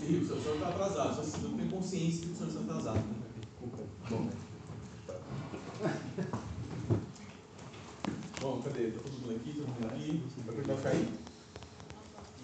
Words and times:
Sim, 0.00 0.18
o 0.18 0.26
senhor 0.26 0.54
está 0.54 0.68
atrasado, 0.68 1.14
só 1.14 1.22
se 1.22 1.40
não 1.40 1.58
tem 1.58 1.68
consciência 1.68 2.26
que 2.26 2.32
o 2.32 2.36
senhor 2.36 2.48
está 2.48 2.60
atrasado. 2.62 2.96
Né? 2.96 3.14
Bom. 4.08 4.30
Bom, 8.40 8.62
cadê? 8.62 8.84
Está 8.84 9.00
todo 9.02 9.12
mundo 9.20 9.36
aqui, 9.36 9.52
todo 9.52 9.68
mundo 9.68 9.86
aqui. 9.86 10.22
Vai 10.46 10.56
tentar 10.56 10.76
ficar 10.76 10.88
aí. 10.88 11.06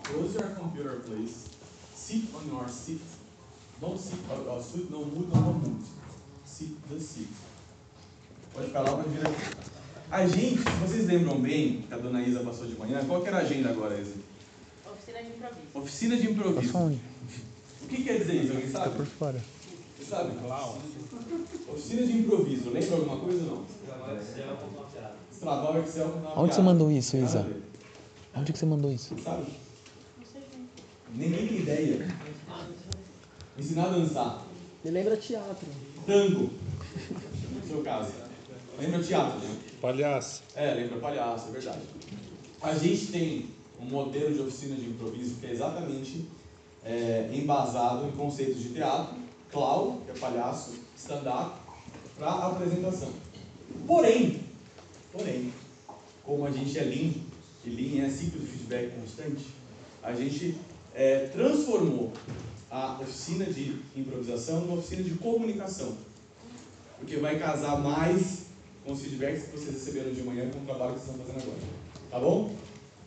Close 0.03 0.34
your 0.37 0.54
computer, 0.54 1.00
please. 1.06 1.48
Sit 1.95 2.29
on 2.34 2.46
your 2.46 2.69
seat. 2.69 3.00
Don't 3.80 3.98
sit, 3.98 4.18
uh, 4.29 4.34
uh, 4.34 4.62
sit, 4.62 4.91
no 4.91 5.07
mood, 5.07 5.29
no 5.29 5.54
mood. 5.54 5.82
Sit 6.45 6.77
the 6.91 7.00
seat. 7.00 7.30
Pode 8.52 8.66
ficar 8.66 8.82
lá, 8.82 8.96
pode 8.96 9.09
vir 9.09 9.27
aqui. 9.27 9.57
A 10.11 10.27
gente, 10.27 10.59
se 10.59 10.77
vocês 10.82 11.07
lembram 11.07 11.41
bem, 11.41 11.82
que 11.88 11.95
a 11.95 11.96
dona 11.96 12.20
Isa 12.20 12.41
passou 12.41 12.66
de 12.66 12.79
manhã, 12.79 13.02
qual 13.07 13.23
que 13.23 13.29
era 13.29 13.38
a 13.38 13.41
agenda 13.41 13.70
agora, 13.70 13.98
Isa? 13.98 14.14
Oficina 14.86 15.23
de 15.23 15.29
improviso. 15.30 15.66
Oficina 15.75 16.16
de 16.16 16.30
improviso. 16.30 17.00
O 17.87 17.89
que 17.89 18.03
quer 18.03 18.18
dizer 18.18 18.34
isso? 18.34 18.53
Alguém 18.53 18.68
sabe? 18.68 18.96
por 18.96 19.06
fora. 19.06 19.41
Você 19.97 20.05
sabe? 20.10 20.33
Oficina 21.69 22.05
de 22.05 22.19
improviso. 22.19 22.70
Lembra 22.70 22.97
alguma 22.97 23.16
coisa 23.20 23.45
ou 23.45 23.51
não? 23.59 23.65
Destravar 25.30 25.77
o 25.77 25.83
Excel 25.83 26.09
com 26.10 26.19
uma 26.19 26.30
Onde 26.41 26.52
você 26.52 26.60
piada. 26.60 26.62
mandou 26.62 26.91
isso, 26.91 27.16
Isa? 27.16 27.46
Onde 28.34 28.52
que 28.52 28.59
você 28.59 28.66
mandou 28.66 28.91
isso? 28.91 29.15
Sabe? 29.23 29.45
Não 30.19 30.27
sei 30.27 30.43
quem. 30.51 30.69
Ninguém 31.15 31.46
tem 31.46 31.59
ideia. 31.59 32.09
Ensinar 33.57 33.84
a 33.84 33.88
dançar. 33.91 34.46
Me 34.84 34.91
lembra 34.91 35.16
teatro. 35.16 35.68
Tango. 36.05 36.51
No 37.55 37.68
seu 37.68 37.82
caso. 37.82 38.10
Lembra 38.80 39.01
teatro, 39.02 39.38
né? 39.38 39.57
Palhaço. 39.80 40.43
É, 40.57 40.74
lembra 40.74 40.98
palhaço, 40.98 41.48
é 41.48 41.52
verdade. 41.52 41.82
A 42.60 42.74
gente 42.74 43.07
tem 43.12 43.46
um 43.80 43.84
modelo 43.84 44.34
de 44.34 44.41
oficina 44.41 44.74
de 44.74 44.87
improviso 44.87 45.37
que 45.37 45.46
é 45.46 45.52
exatamente 45.52 46.27
é, 46.86 47.28
embasado 47.32 48.06
em 48.06 48.12
conceitos 48.12 48.62
de 48.62 48.68
teatro, 48.70 49.16
clown, 49.50 50.00
que 50.04 50.12
é 50.12 50.14
palhaço, 50.14 50.74
stand-up, 50.96 51.59
para 52.16 52.46
apresentação. 52.46 53.10
Porém, 53.87 54.40
porém, 55.12 55.52
como 56.23 56.46
a 56.46 56.51
gente 56.51 56.78
é 56.78 56.82
lean, 56.82 57.12
e 57.65 57.70
lean 57.70 58.06
é 58.06 58.10
ciclo 58.10 58.40
de 58.40 58.46
feedback 58.46 58.93
constante, 58.98 59.46
a 60.02 60.12
gente 60.15 60.56
é, 60.95 61.26
transformou 61.26 62.12
a 62.70 62.98
oficina 63.00 63.45
de 63.46 63.80
improvisação 63.96 64.60
numa 64.60 64.78
oficina 64.78 65.03
de 65.03 65.10
comunicação. 65.16 65.97
Porque 66.98 67.16
vai 67.16 67.38
casar 67.38 67.81
mais 67.81 68.47
com 68.84 68.93
os 68.93 69.03
feedbacks 69.03 69.44
que 69.44 69.59
vocês 69.59 69.75
receberam 69.75 70.12
de 70.12 70.22
manhã 70.22 70.48
com 70.50 70.60
o 70.60 70.65
trabalho 70.65 70.94
que 70.94 71.00
vocês 71.00 71.16
estão 71.16 71.26
fazendo 71.26 71.43
agora. 71.43 71.66
Tá 72.10 72.19
bom? 72.21 72.54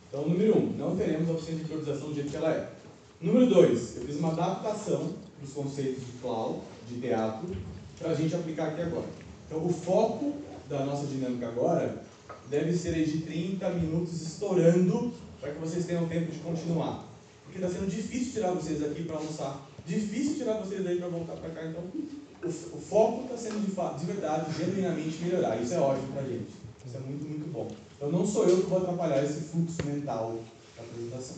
Então, 0.07 0.27
número 0.27 0.57
um, 0.57 0.73
não 0.77 0.97
teremos 0.97 1.29
a 1.29 1.33
oficina 1.33 1.57
de 1.57 1.63
improvisação 1.63 2.09
do 2.09 2.15
jeito 2.15 2.29
que 2.29 2.35
ela 2.35 2.51
é. 2.51 2.78
Número 3.21 3.47
dois, 3.47 3.97
eu 3.97 4.03
fiz 4.05 4.15
uma 4.17 4.29
adaptação 4.31 5.13
dos 5.41 5.51
conceitos 5.53 6.05
de 6.05 6.11
clown, 6.21 6.61
de 6.87 6.99
teatro, 7.01 7.49
para 7.97 8.11
a 8.11 8.15
gente 8.15 8.33
aplicar 8.33 8.67
aqui 8.69 8.81
agora. 8.81 9.07
Então, 9.45 9.65
o 9.65 9.73
foco 9.73 10.33
da 10.69 10.85
nossa 10.85 11.05
dinâmica 11.07 11.47
agora 11.47 12.01
deve 12.49 12.75
ser 12.77 12.93
de 13.05 13.19
30 13.21 13.69
minutos 13.71 14.21
estourando 14.21 15.11
para 15.41 15.51
que 15.51 15.59
vocês 15.59 15.85
tenham 15.85 16.07
tempo 16.07 16.31
de 16.31 16.39
continuar. 16.39 17.05
Porque 17.43 17.57
está 17.63 17.69
sendo 17.77 17.89
difícil 17.89 18.33
tirar 18.33 18.51
vocês 18.51 18.81
aqui 18.83 19.03
para 19.03 19.17
almoçar, 19.17 19.67
difícil 19.85 20.35
tirar 20.35 20.53
vocês 20.59 20.83
daí 20.83 20.97
para 20.97 21.07
voltar 21.09 21.33
para 21.33 21.49
cá. 21.49 21.65
Então, 21.65 21.83
o, 21.83 22.47
o 22.47 22.79
foco 22.81 23.23
está 23.23 23.37
sendo 23.37 23.65
de, 23.65 23.71
fa- 23.71 23.93
de 23.99 24.05
verdade, 24.05 24.55
genuinamente 24.57 25.17
melhorar. 25.23 25.61
Isso 25.61 25.73
é 25.73 25.79
ótimo 25.79 26.13
para 26.13 26.21
a 26.21 26.25
gente. 26.25 26.51
Isso 26.85 26.95
é 26.95 26.99
muito, 26.99 27.27
muito 27.27 27.51
bom. 27.51 27.67
Então, 27.97 28.09
não 28.11 28.25
sou 28.25 28.47
eu 28.47 28.61
que 28.61 28.67
vou 28.69 28.77
atrapalhar 28.77 29.23
esse 29.25 29.41
fluxo 29.41 29.77
mental 29.85 30.39
da 30.77 30.83
apresentação. 30.83 31.37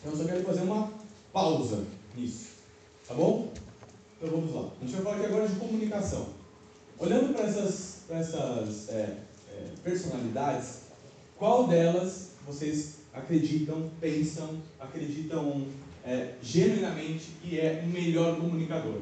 Então, 0.00 0.16
só 0.16 0.24
quero 0.24 0.44
fazer 0.44 0.62
uma 0.62 0.92
pausa 1.32 1.84
nisso. 2.16 2.46
Tá 3.06 3.14
bom? 3.14 3.52
Então, 4.16 4.30
vamos 4.30 4.54
lá. 4.54 4.70
A 4.80 4.84
gente 4.84 4.94
vai 4.94 5.02
falar 5.02 5.16
aqui 5.16 5.26
agora 5.26 5.48
de 5.48 5.54
comunicação. 5.56 6.28
Olhando 6.98 7.34
para 7.34 7.44
essas, 7.44 7.98
pra 8.06 8.18
essas 8.18 8.88
é, 8.88 9.18
é, 9.50 9.68
personalidades, 9.84 10.80
qual 11.36 11.66
delas 11.66 12.30
vocês 12.46 12.96
acreditam, 13.12 13.90
pensam, 14.00 14.62
acreditam 14.80 15.66
é, 16.04 16.34
genuinamente 16.42 17.26
que 17.42 17.60
é 17.60 17.82
o 17.84 17.88
melhor 17.88 18.36
comunicador? 18.36 19.00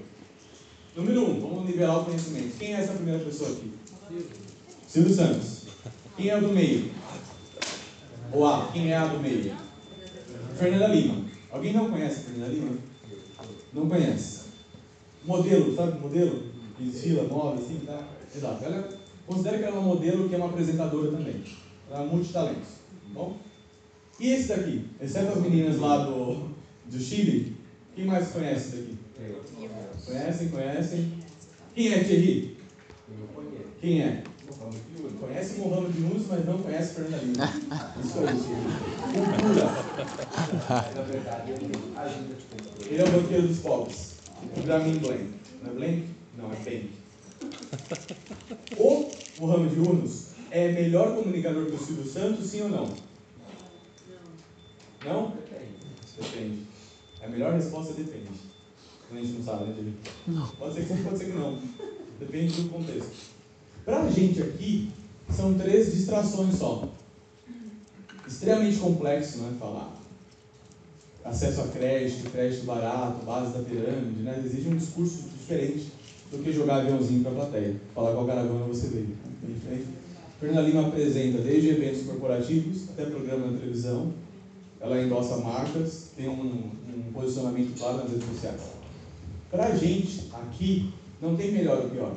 Número 0.96 1.28
um, 1.28 1.40
vamos 1.40 1.66
nivelar 1.66 2.00
o 2.00 2.04
conhecimento. 2.04 2.56
Quem 2.56 2.74
é 2.74 2.80
essa 2.80 2.94
primeira 2.94 3.24
pessoa 3.24 3.50
aqui? 3.50 3.72
Silvio 4.86 5.14
Santos. 5.14 5.62
Quem 6.16 6.28
é 6.28 6.36
o 6.36 6.40
do 6.40 6.48
meio? 6.50 6.92
Ou 8.32 8.46
A, 8.46 8.70
quem 8.72 8.92
é 8.92 8.96
a 8.96 9.06
do 9.06 9.18
meio? 9.20 9.63
Fernanda 10.54 10.88
Lima. 10.88 11.24
Alguém 11.50 11.72
não 11.72 11.90
conhece 11.90 12.20
a 12.20 12.22
Fernanda 12.24 12.52
Lima? 12.52 12.76
Não 13.72 13.88
conhece. 13.88 14.44
Modelo, 15.24 15.74
sabe 15.74 16.00
modelo? 16.00 16.42
Que 16.76 16.84
desfila, 16.84 17.24
move, 17.24 17.62
assim, 17.62 17.80
tá? 17.86 18.08
Exato. 18.34 18.64
Ela, 18.64 18.88
considera 19.26 19.58
que 19.58 19.64
ela 19.64 19.76
é 19.76 19.78
uma 19.78 19.94
modelo 19.94 20.28
que 20.28 20.34
é 20.34 20.38
uma 20.38 20.48
apresentadora 20.48 21.10
também. 21.10 21.42
Ela 21.90 22.04
é 22.04 22.06
multitalentos. 22.06 22.68
tá 22.68 23.10
Bom? 23.12 23.38
E 24.20 24.30
esse 24.30 24.48
daqui? 24.48 24.86
Exceto 25.00 25.32
as 25.32 25.42
meninas 25.42 25.78
lá 25.78 26.04
do, 26.04 26.50
do 26.86 27.00
Chile, 27.00 27.56
quem 27.94 28.04
mais 28.04 28.30
conhece 28.30 28.68
esse 28.68 28.76
daqui? 28.76 28.98
Conhecem, 30.04 30.48
conhecem? 30.48 31.12
Quem 31.74 31.92
é 31.92 32.04
Thierry? 32.04 32.56
Quem 33.80 34.02
é? 34.02 34.22
Conhece 35.20 35.58
Mohamed 35.58 35.98
Yunus, 35.98 36.26
mas 36.28 36.44
não 36.44 36.58
conhece 36.58 36.94
Fernanda 36.94 37.16
Lima. 37.24 37.44
Isso 38.04 38.18
aí, 38.18 38.26
Thierry. 38.26 39.40
Cultura. 39.40 39.83
Na 39.96 41.02
verdade, 41.02 41.52
ele 41.52 41.72
ajuda 41.96 42.36
Ele 42.84 43.00
é 43.00 43.04
o 43.04 43.12
banqueiro 43.12 43.48
dos 43.48 43.58
pobres. 43.58 44.14
O 44.56 44.62
Gramin 44.62 44.98
Blank. 44.98 45.30
Não 45.62 45.70
é 45.70 45.74
Blank? 45.74 46.08
Não, 46.36 46.52
é 46.52 46.56
Bank. 46.56 46.90
O 48.76 49.10
Mohamed 49.40 49.76
Yunus 49.76 50.26
é 50.50 50.72
melhor 50.72 51.14
comunicador 51.14 51.66
que 51.66 51.74
o 51.74 51.78
Silvio 51.78 52.04
Santos, 52.04 52.46
sim 52.46 52.62
ou 52.62 52.68
não? 52.68 52.90
Não? 55.04 55.32
Depende. 56.16 56.62
A 57.22 57.28
melhor 57.28 57.54
resposta 57.54 57.92
é 57.92 57.96
depende. 57.96 58.28
A 59.10 59.14
gente 59.16 59.32
não 59.32 59.44
sabe, 59.44 59.64
né, 59.64 59.74
Diego? 59.74 59.96
Não. 60.26 60.46
Pode 60.48 60.74
ser 60.74 60.80
que 60.82 60.88
sim, 60.88 61.04
pode 61.04 61.18
ser 61.18 61.24
que 61.26 61.32
não. 61.32 61.58
Depende 62.18 62.62
do 62.62 62.68
contexto. 62.68 63.12
Pra 63.84 64.10
gente 64.10 64.42
aqui, 64.42 64.90
são 65.30 65.54
três 65.54 65.92
distrações 65.92 66.56
só. 66.56 66.88
Extremamente 68.34 68.78
complexo, 68.78 69.38
né? 69.38 69.56
Falar 69.60 69.94
acesso 71.24 71.62
a 71.62 71.68
crédito, 71.68 72.30
crédito 72.30 72.64
barato, 72.66 73.24
base 73.24 73.56
da 73.56 73.62
pirâmide, 73.64 74.22
né? 74.22 74.42
Exige 74.44 74.68
um 74.68 74.76
discurso 74.76 75.28
diferente 75.38 75.92
do 76.32 76.42
que 76.42 76.52
jogar 76.52 76.80
aviãozinho 76.80 77.22
para 77.22 77.32
a 77.32 77.34
plateia, 77.36 77.76
falar 77.94 78.12
qual 78.12 78.26
caravana 78.26 78.66
você 78.66 78.88
veio. 78.88 79.16
Fernanda 80.40 80.68
Lima 80.68 80.88
apresenta 80.88 81.38
desde 81.38 81.70
eventos 81.70 82.02
corporativos 82.02 82.90
até 82.90 83.06
programa 83.06 83.52
na 83.52 83.58
televisão. 83.58 84.12
Ela 84.80 85.00
endossa 85.00 85.36
marcas, 85.38 86.08
tem 86.16 86.28
um, 86.28 86.70
um 86.88 87.12
posicionamento 87.14 87.78
claro 87.78 87.98
nas 87.98 88.10
redes 88.10 88.28
sociais. 88.28 88.60
Para 89.50 89.66
a 89.66 89.76
gente, 89.76 90.28
aqui, 90.32 90.92
não 91.22 91.36
tem 91.36 91.52
melhor 91.52 91.84
ou 91.84 91.88
pior. 91.88 92.16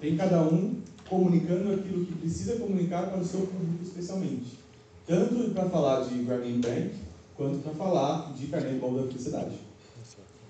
Tem 0.00 0.16
cada 0.16 0.42
um 0.42 0.74
comunicando 1.08 1.72
aquilo 1.72 2.04
que 2.04 2.14
precisa 2.16 2.56
comunicar 2.56 3.08
para 3.10 3.20
o 3.20 3.24
seu 3.24 3.40
público 3.40 3.82
especialmente. 3.82 4.63
Tanto 5.06 5.50
para 5.52 5.68
falar 5.68 6.04
de 6.04 6.22
Grameen 6.22 6.60
Bank, 6.60 6.94
quanto 7.36 7.58
para 7.58 7.74
falar 7.74 8.32
de 8.32 8.46
carnê 8.46 8.78
bol 8.78 8.94
da 8.94 9.06
felicidade. 9.06 9.54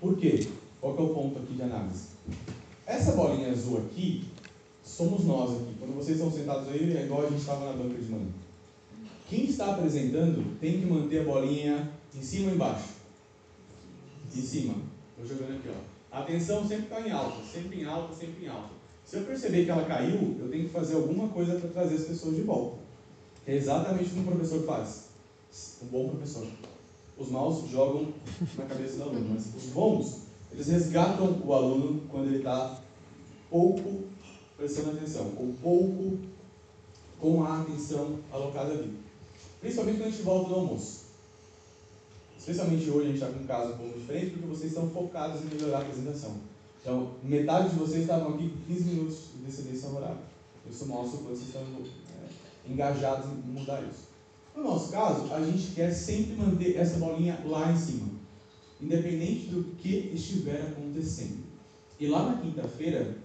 Por 0.00 0.16
quê? 0.16 0.47
Qual 0.81 0.97
é 0.97 1.00
o 1.00 1.09
ponto 1.09 1.38
aqui 1.41 1.54
de 1.54 1.62
análise? 1.62 2.09
Essa 2.87 3.12
bolinha 3.12 3.50
azul 3.50 3.78
aqui, 3.78 4.28
somos 4.84 5.25
nós 5.25 5.50
aqui. 5.50 5.75
Quando 5.81 5.97
vocês 5.97 6.19
estão 6.19 6.31
sentados 6.31 6.69
aí, 6.69 6.97
é 6.97 7.04
igual 7.04 7.26
a 7.26 7.31
gente 7.31 7.41
estava 7.41 7.66
na 7.66 7.72
banca 7.72 8.00
de 8.00 8.09
manhã. 8.09 8.28
Quem 9.28 9.47
está 9.47 9.72
apresentando 9.72 10.56
tem 10.60 10.81
que 10.81 10.87
manter 10.87 11.22
a 11.22 11.25
bolinha 11.25 11.91
em 12.14 12.22
cima 12.22 12.50
ou 12.50 12.54
embaixo? 12.54 12.91
Em 14.32 14.41
cima. 14.41 14.75
Estou 15.19 15.37
jogando 15.37 15.56
aqui, 15.58 15.69
ó. 15.69 16.17
A 16.17 16.20
atenção 16.20 16.61
sempre 16.69 16.84
está 16.84 17.00
em 17.00 17.11
alta, 17.11 17.43
sempre 17.43 17.81
em 17.81 17.84
alta, 17.87 18.14
sempre 18.14 18.44
em 18.44 18.49
alta. 18.49 18.70
Se 19.05 19.17
eu 19.17 19.25
perceber 19.25 19.64
que 19.64 19.70
ela 19.70 19.84
caiu, 19.84 20.37
eu 20.38 20.49
tenho 20.49 20.64
que 20.64 20.70
fazer 20.70 20.94
alguma 20.94 21.28
coisa 21.28 21.58
para 21.58 21.70
trazer 21.70 21.96
as 21.96 22.05
pessoas 22.05 22.37
de 22.37 22.43
volta. 22.43 22.83
É 23.46 23.55
exatamente 23.55 24.11
o 24.11 24.12
que 24.14 24.20
um 24.20 24.25
professor 24.25 24.64
faz. 24.64 25.05
Um 25.82 25.87
bom 25.87 26.08
professor. 26.08 26.46
Os 27.19 27.29
maus 27.31 27.69
jogam 27.69 28.12
na 28.56 28.64
cabeça 28.64 28.96
do 28.96 29.02
aluno, 29.05 29.35
mas 29.35 29.55
os 29.55 29.70
bons, 29.70 30.23
eles 30.50 30.67
resgatam 30.67 31.41
o 31.44 31.52
aluno 31.52 32.02
quando 32.11 32.26
ele 32.26 32.38
está 32.38 32.81
pouco 33.50 34.05
prestando 34.56 34.91
atenção, 34.91 35.32
ou 35.37 35.55
pouco 35.62 36.19
com 37.20 37.44
a 37.44 37.61
atenção 37.61 38.19
alocada 38.32 38.73
ali. 38.73 38.99
Principalmente 39.61 39.99
quando 39.99 40.08
a 40.08 40.11
gente 40.11 40.23
volta 40.23 40.49
do 40.49 40.55
almoço. 40.55 41.05
Especialmente 42.38 42.90
hoje 42.90 43.00
a 43.00 43.12
gente 43.12 43.14
está 43.14 43.26
com 43.29 43.43
um 43.43 43.47
caso 43.47 43.73
um 43.73 43.76
pouco 43.76 43.99
diferente, 43.99 44.31
porque 44.32 44.47
vocês 44.47 44.73
estão 44.73 44.90
focados 44.90 45.40
em 45.43 45.55
melhorar 45.55 45.79
a 45.79 45.82
apresentação. 45.82 46.37
Então, 46.81 47.12
metade 47.23 47.70
de 47.70 47.76
vocês 47.76 48.02
estavam 48.02 48.35
aqui 48.35 48.50
com 48.50 48.75
15 48.75 48.85
minutos 48.85 49.19
de 49.35 49.47
descendência 49.47 49.88
horária. 49.88 50.19
Isso 50.70 50.87
mostra 50.87 51.19
que 51.19 51.25
vocês 51.25 51.47
estão 51.47 51.62
engajados 52.69 53.26
em 53.26 53.50
mudar 53.50 53.82
isso. 53.82 54.08
No 54.56 54.62
nosso 54.62 54.93
caso, 54.93 55.32
a 55.32 55.44
gente 55.44 55.72
quer 55.75 55.90
sempre 55.90 56.37
manter 56.37 56.76
essa 56.76 56.99
bolinha 56.99 57.40
lá 57.44 57.72
em 57.72 57.76
cima. 57.76 58.14
independente 58.81 59.46
do 59.46 59.64
que 59.76 60.11
estiver 60.14 60.61
acontecendo. 60.61 61.44
E 61.99 62.06
lá 62.06 62.31
na 62.31 62.43
quinta-feira, 62.43 63.16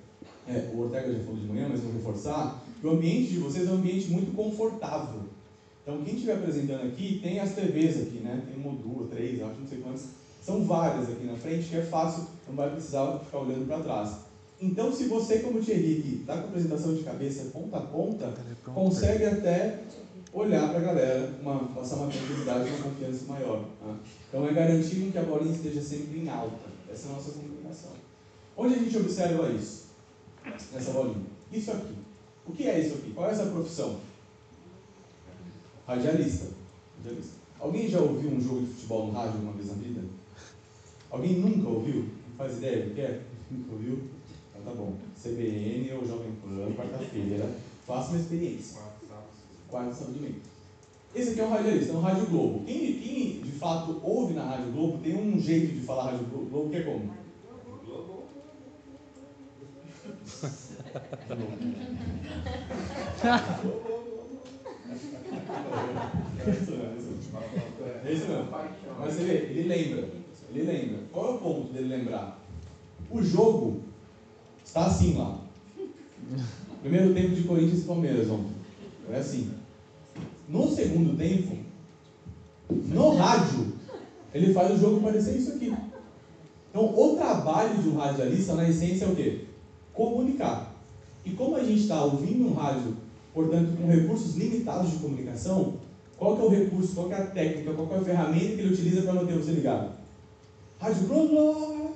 é, 0.47 0.71
o 0.74 0.80
Ortega 0.80 1.12
já 1.12 1.19
falou 1.19 1.39
de 1.39 1.47
manhã, 1.47 1.68
mas 1.69 1.81
vou 1.81 1.91
reforçar, 1.94 2.63
o 2.81 2.89
ambiente 2.89 3.31
de 3.31 3.39
vocês 3.39 3.68
é 3.68 3.71
um 3.71 3.75
ambiente 3.75 4.09
muito 4.09 4.33
confortável. 4.33 5.21
Então, 5.83 6.03
quem 6.03 6.13
estiver 6.13 6.36
apresentando 6.36 6.88
aqui, 6.88 7.19
tem 7.21 7.39
as 7.39 7.53
TVs 7.53 7.97
aqui, 8.03 8.19
né? 8.19 8.44
Tem 8.47 8.63
uma, 8.63 8.74
duas, 8.74 9.09
três, 9.09 9.41
acho, 9.41 9.59
não 9.59 9.68
sei 9.68 9.80
quantas. 9.80 10.09
São 10.41 10.63
várias 10.63 11.09
aqui 11.09 11.25
na 11.25 11.36
frente, 11.36 11.68
que 11.68 11.75
é 11.75 11.81
fácil, 11.81 12.25
não 12.47 12.56
vai 12.56 12.69
precisar 12.71 13.19
ficar 13.19 13.39
olhando 13.39 13.68
para 13.68 13.83
trás. 13.83 14.28
Então, 14.61 14.91
se 14.94 15.06
você, 15.06 15.39
como 15.39 15.61
Thierry, 15.61 16.00
aqui, 16.00 16.17
está 16.21 16.33
com 16.33 16.41
a 16.41 16.45
apresentação 16.50 16.94
de 16.94 17.03
cabeça 17.03 17.50
ponta 17.51 17.77
a 17.77 17.81
ponta, 17.81 18.33
consegue 18.65 19.25
até 19.25 19.79
olhar 20.33 20.69
para 20.69 20.79
a 20.79 20.81
galera, 20.81 21.33
uma, 21.41 21.59
passar 21.69 21.95
uma 21.95 22.11
tranquilidade, 22.11 22.69
uma 22.69 22.83
confiança 22.83 23.25
maior. 23.25 23.63
Tá? 23.79 23.95
Então, 24.27 24.47
é 24.47 24.53
garantir 24.53 25.11
que 25.11 25.17
a 25.17 25.23
bolinha 25.23 25.56
esteja 25.56 25.81
sempre 25.81 26.19
em 26.19 26.29
alta. 26.29 26.69
Essa 26.91 27.07
é 27.07 27.11
a 27.11 27.13
nossa 27.15 27.31
comunicação. 27.31 27.91
Onde 28.57 28.75
a 28.75 28.77
gente 28.79 28.97
observa 28.97 29.50
isso? 29.50 29.85
Nessa 30.73 30.91
bolinha. 30.91 31.25
Isso 31.53 31.71
aqui. 31.71 31.94
O 32.45 32.51
que 32.51 32.67
é 32.67 32.79
isso 32.79 32.95
aqui? 32.95 33.12
Qual 33.12 33.29
é 33.29 33.31
essa 33.31 33.45
profissão? 33.45 33.97
Radialista. 35.88 36.47
Radialista. 36.97 37.33
Alguém 37.59 37.88
já 37.88 38.00
ouviu 38.00 38.29
um 38.29 38.41
jogo 38.41 38.62
de 38.62 38.73
futebol 38.73 39.07
no 39.07 39.13
rádio 39.13 39.39
uma 39.39 39.53
vez 39.53 39.69
na 39.69 39.75
vida? 39.75 40.01
Alguém 41.09 41.39
nunca 41.39 41.69
ouviu? 41.69 42.01
Não 42.29 42.35
faz 42.38 42.57
ideia 42.57 42.85
do 42.85 42.94
que 42.94 43.01
é? 43.01 43.21
Nunca 43.50 43.73
ouviu? 43.73 44.19
Então 44.61 44.73
tá 44.73 44.81
bom. 44.81 44.94
CBN 45.21 45.94
ou 45.94 46.06
Jovem 46.06 46.31
Pan, 46.41 46.71
quarta-feira. 46.73 47.50
Faça 47.85 48.11
uma 48.11 48.19
experiência. 48.19 48.81
Quarto 49.69 49.94
sábado 49.94 50.13
de 50.13 50.19
meio. 50.19 50.41
Esse 51.15 51.31
aqui 51.31 51.41
é 51.41 51.45
um 51.45 51.50
radialista, 51.50 51.94
é 51.94 51.95
um 51.95 52.01
Rádio 52.01 52.27
Globo. 52.27 52.65
Quem, 52.65 53.00
quem 53.00 53.41
de 53.41 53.51
fato 53.51 54.00
ouve 54.03 54.33
na 54.33 54.44
Rádio 54.44 54.71
Globo 54.71 55.00
tem 55.00 55.15
um 55.15 55.39
jeito 55.39 55.73
de 55.73 55.81
falar 55.81 56.11
Rádio 56.11 56.25
Globo 56.25 56.69
que 56.69 56.77
é 56.77 56.83
como? 56.83 57.11
É 66.45 66.51
isso 66.51 66.71
mesmo, 66.71 67.15
é 68.05 68.13
isso 68.13 68.27
mesmo. 68.27 68.47
Mas 69.00 69.13
você 69.13 69.23
vê, 69.23 69.33
ele 69.33 69.67
lembra. 69.67 70.09
Ele 70.50 70.63
lembra. 70.63 71.00
Qual 71.12 71.27
é 71.27 71.35
o 71.35 71.38
ponto 71.39 71.73
dele 71.73 71.88
lembrar? 71.88 72.39
O 73.09 73.21
jogo 73.21 73.88
está 74.69 74.86
assim 74.86 75.18
lá. 75.18 75.39
Primeiro 76.81 77.13
tempo 77.13 77.36
de 77.36 77.44
Corinthians 77.44 77.80
e 77.81 77.86
Palmeiras 77.86 78.30
ontem. 78.30 78.54
É 79.12 79.18
assim. 79.18 79.51
No 80.48 80.69
segundo 80.74 81.18
tempo, 81.18 81.57
no 82.69 83.16
rádio, 83.16 83.74
ele 84.33 84.54
faz 84.54 84.75
o 84.75 84.80
jogo 84.80 85.01
parecer 85.01 85.38
isso 85.38 85.54
aqui. 85.54 85.75
Então, 86.69 86.86
o 86.86 87.16
trabalho 87.16 87.81
de 87.81 87.89
um 87.89 87.98
radialista, 87.98 88.54
na 88.54 88.69
essência, 88.69 89.06
é 89.06 89.07
o 89.07 89.16
quê? 89.16 89.45
Comunicar. 89.92 90.75
E 91.25 91.31
como 91.31 91.56
a 91.56 91.63
gente 91.63 91.81
está 91.81 92.04
ouvindo 92.04 92.48
um 92.48 92.54
rádio, 92.54 92.95
portanto, 93.33 93.75
com 93.75 93.88
recursos 93.88 94.36
limitados 94.36 94.92
de 94.92 94.98
comunicação, 94.98 95.74
qual 96.15 96.36
que 96.36 96.42
é 96.44 96.45
o 96.45 96.50
recurso, 96.50 96.94
qual 96.94 97.07
que 97.07 97.13
é 97.15 97.18
a 97.18 97.25
técnica, 97.25 97.74
qual 97.74 97.88
que 97.88 97.94
é 97.95 97.98
a 97.98 98.04
ferramenta 98.04 98.56
que 98.56 98.62
ele 98.62 98.74
utiliza 98.74 99.01
para 99.01 99.13
manter 99.13 99.33
você 99.33 99.51
ligado? 99.51 99.94
Rádio 100.80 101.07
Globo! 101.07 101.88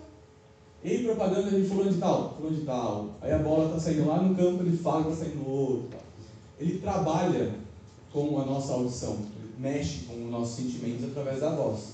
E 0.84 0.98
propaganda 1.00 1.50
de 1.50 1.66
fulano 1.66 1.94
de 1.94 1.98
tal, 1.98 2.36
fulano 2.36 2.56
de 2.58 2.66
tal. 2.66 3.16
Aí 3.22 3.32
a 3.32 3.38
bola 3.38 3.68
está 3.68 3.80
saindo 3.80 4.06
lá 4.06 4.22
no 4.22 4.36
campo, 4.36 4.64
ele 4.64 4.76
fala 4.76 5.06
que 5.06 5.12
está 5.12 5.26
saindo 5.26 5.50
outro. 5.50 5.98
Ele 6.60 6.80
trabalha 6.80 7.56
com 8.12 8.40
a 8.42 8.46
nossa 8.46 8.74
audição, 8.74 9.14
ele 9.14 9.54
mexe 9.58 10.06
com 10.06 10.26
os 10.26 10.30
nossos 10.30 10.56
sentimentos 10.58 11.06
através 11.06 11.40
da 11.40 11.56
voz. 11.56 11.94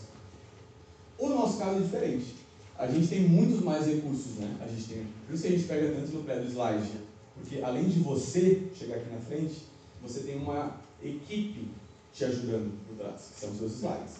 O 1.19 1.29
nosso 1.29 1.59
caso 1.59 1.77
é 1.77 1.81
diferente. 1.81 2.35
A 2.77 2.87
gente 2.87 3.07
tem 3.07 3.21
muitos 3.21 3.61
mais 3.61 3.85
recursos, 3.85 4.37
né? 4.37 4.57
A 4.61 4.67
gente 4.67 4.87
tem, 4.87 5.05
por 5.27 5.35
isso 5.35 5.43
que 5.43 5.49
a 5.49 5.51
gente 5.51 5.67
pega 5.67 5.93
tanto 5.93 6.11
no 6.11 6.23
pé 6.23 6.39
do 6.39 6.49
slide. 6.49 6.89
Porque 7.35 7.61
além 7.61 7.89
de 7.89 7.99
você 7.99 8.69
chegar 8.73 8.95
aqui 8.95 9.13
na 9.13 9.19
frente, 9.19 9.65
você 10.01 10.21
tem 10.21 10.37
uma 10.37 10.77
equipe 11.03 11.67
te 12.13 12.25
ajudando 12.25 12.71
por 12.87 12.97
trás, 12.97 13.29
que 13.33 13.39
são 13.39 13.51
os 13.51 13.57
seus 13.57 13.73
slides, 13.73 14.15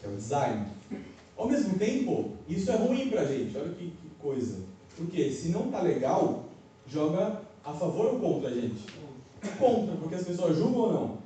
que 0.00 0.06
é 0.06 0.08
o 0.08 0.16
design. 0.16 0.66
Ao 1.36 1.48
mesmo 1.48 1.78
tempo, 1.78 2.30
isso 2.48 2.70
é 2.70 2.76
ruim 2.76 3.10
pra 3.10 3.24
gente, 3.24 3.56
olha 3.56 3.72
que 3.74 3.92
coisa. 4.26 4.56
Porque 4.96 5.30
se 5.30 5.50
não 5.50 5.70
tá 5.70 5.80
legal, 5.80 6.46
joga 6.88 7.42
a 7.64 7.72
favor 7.72 8.14
ou 8.14 8.18
contra 8.18 8.50
a 8.50 8.54
gente? 8.54 8.84
Contra, 9.58 9.94
porque 9.96 10.16
as 10.16 10.24
pessoas 10.24 10.56
julgam 10.56 10.80
ou 10.80 10.92
não? 10.92 11.18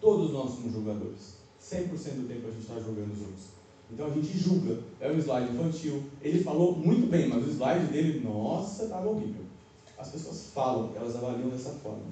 Todos 0.00 0.32
nós 0.32 0.52
somos 0.52 0.72
julgadores. 0.72 1.36
100% 1.60 1.88
do 1.88 2.28
tempo 2.28 2.46
a 2.46 2.50
gente 2.50 2.60
está 2.60 2.74
julgando 2.74 3.12
os 3.12 3.20
outros. 3.20 3.44
Então 3.90 4.06
a 4.06 4.10
gente 4.10 4.38
julga. 4.38 4.78
É 5.00 5.10
um 5.10 5.18
slide 5.18 5.52
infantil. 5.52 6.02
Ele 6.22 6.44
falou 6.44 6.76
muito 6.76 7.08
bem, 7.10 7.28
mas 7.28 7.44
o 7.44 7.50
slide 7.50 7.86
dele, 7.86 8.20
nossa, 8.20 8.84
estava 8.84 9.08
horrível. 9.08 9.42
As 9.98 10.08
pessoas 10.08 10.50
falam, 10.54 10.92
elas 10.94 11.16
avaliam 11.16 11.48
dessa 11.48 11.70
forma. 11.70 12.02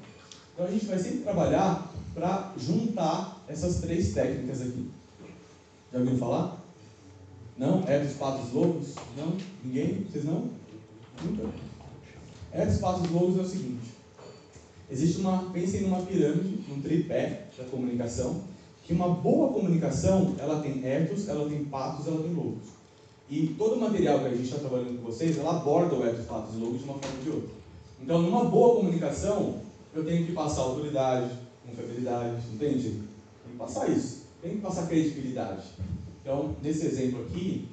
Então 0.53 0.67
a 0.67 0.71
gente 0.71 0.87
vai 0.87 0.99
sempre 0.99 1.19
trabalhar 1.19 1.93
para 2.15 2.53
juntar 2.57 3.45
essas 3.47 3.81
três 3.81 4.15
técnicas 4.15 4.63
aqui. 4.63 4.91
Já 5.93 5.99
ouviram 5.99 6.19
falar? 6.19 6.64
Não? 7.57 7.85
É 7.87 8.01
dos 8.01 8.15
patos 8.15 8.53
lobos? 8.53 8.95
Não? 9.17 9.37
Ninguém? 9.65 10.05
Vocês 10.05 10.25
não? 10.25 10.49
Nunca? 11.23 11.49
É 12.53 12.67
dos 12.67 12.79
patos 12.79 13.11
lobos 13.11 13.39
é 13.39 13.43
o 13.43 13.47
seguinte. 13.47 13.95
Existe 14.91 15.21
uma, 15.21 15.51
pensem 15.53 15.83
numa 15.83 16.03
pirâmide, 16.03 16.65
num 16.69 16.81
tripé 16.81 17.47
da 17.57 17.65
comunicação, 17.65 18.43
que 18.85 18.93
uma 18.93 19.09
boa 19.09 19.53
comunicação, 19.53 20.35
ela 20.39 20.61
tem 20.61 20.85
etos, 20.85 21.29
ela 21.29 21.49
tem 21.49 21.65
patos, 21.65 22.07
ela 22.07 22.23
tem 22.23 22.33
lobos. 22.35 22.69
E 23.31 23.49
todo 23.59 23.77
o 23.77 23.81
material 23.81 24.21
que 24.21 24.27
a 24.27 24.31
gente 24.31 24.45
está 24.45 24.59
trabalhando 24.59 24.99
com 24.99 25.07
vocês, 25.11 25.39
ela 25.39 25.57
aborda 25.57 25.95
o 25.95 26.07
etos, 26.07 26.27
patos 26.27 26.55
e 26.55 26.59
lobos 26.59 26.79
de 26.79 26.85
uma 26.85 26.95
forma 26.95 27.17
ou 27.17 27.23
de 27.23 27.31
outra. 27.31 27.51
Então, 28.03 28.21
numa 28.21 28.45
boa 28.45 28.77
comunicação, 28.77 29.61
eu 29.95 30.05
tenho 30.05 30.27
que 30.27 30.33
passar 30.33 30.63
autoridade, 30.63 31.31
confiabilidade, 31.65 32.43
entende? 32.53 32.91
Tem 32.91 33.53
que 33.53 33.57
passar 33.59 33.89
isso. 33.89 34.25
Tem 34.43 34.57
que 34.57 34.61
passar 34.61 34.87
credibilidade. 34.87 35.63
Então, 36.25 36.57
nesse 36.63 36.87
exemplo 36.87 37.21
aqui, 37.21 37.69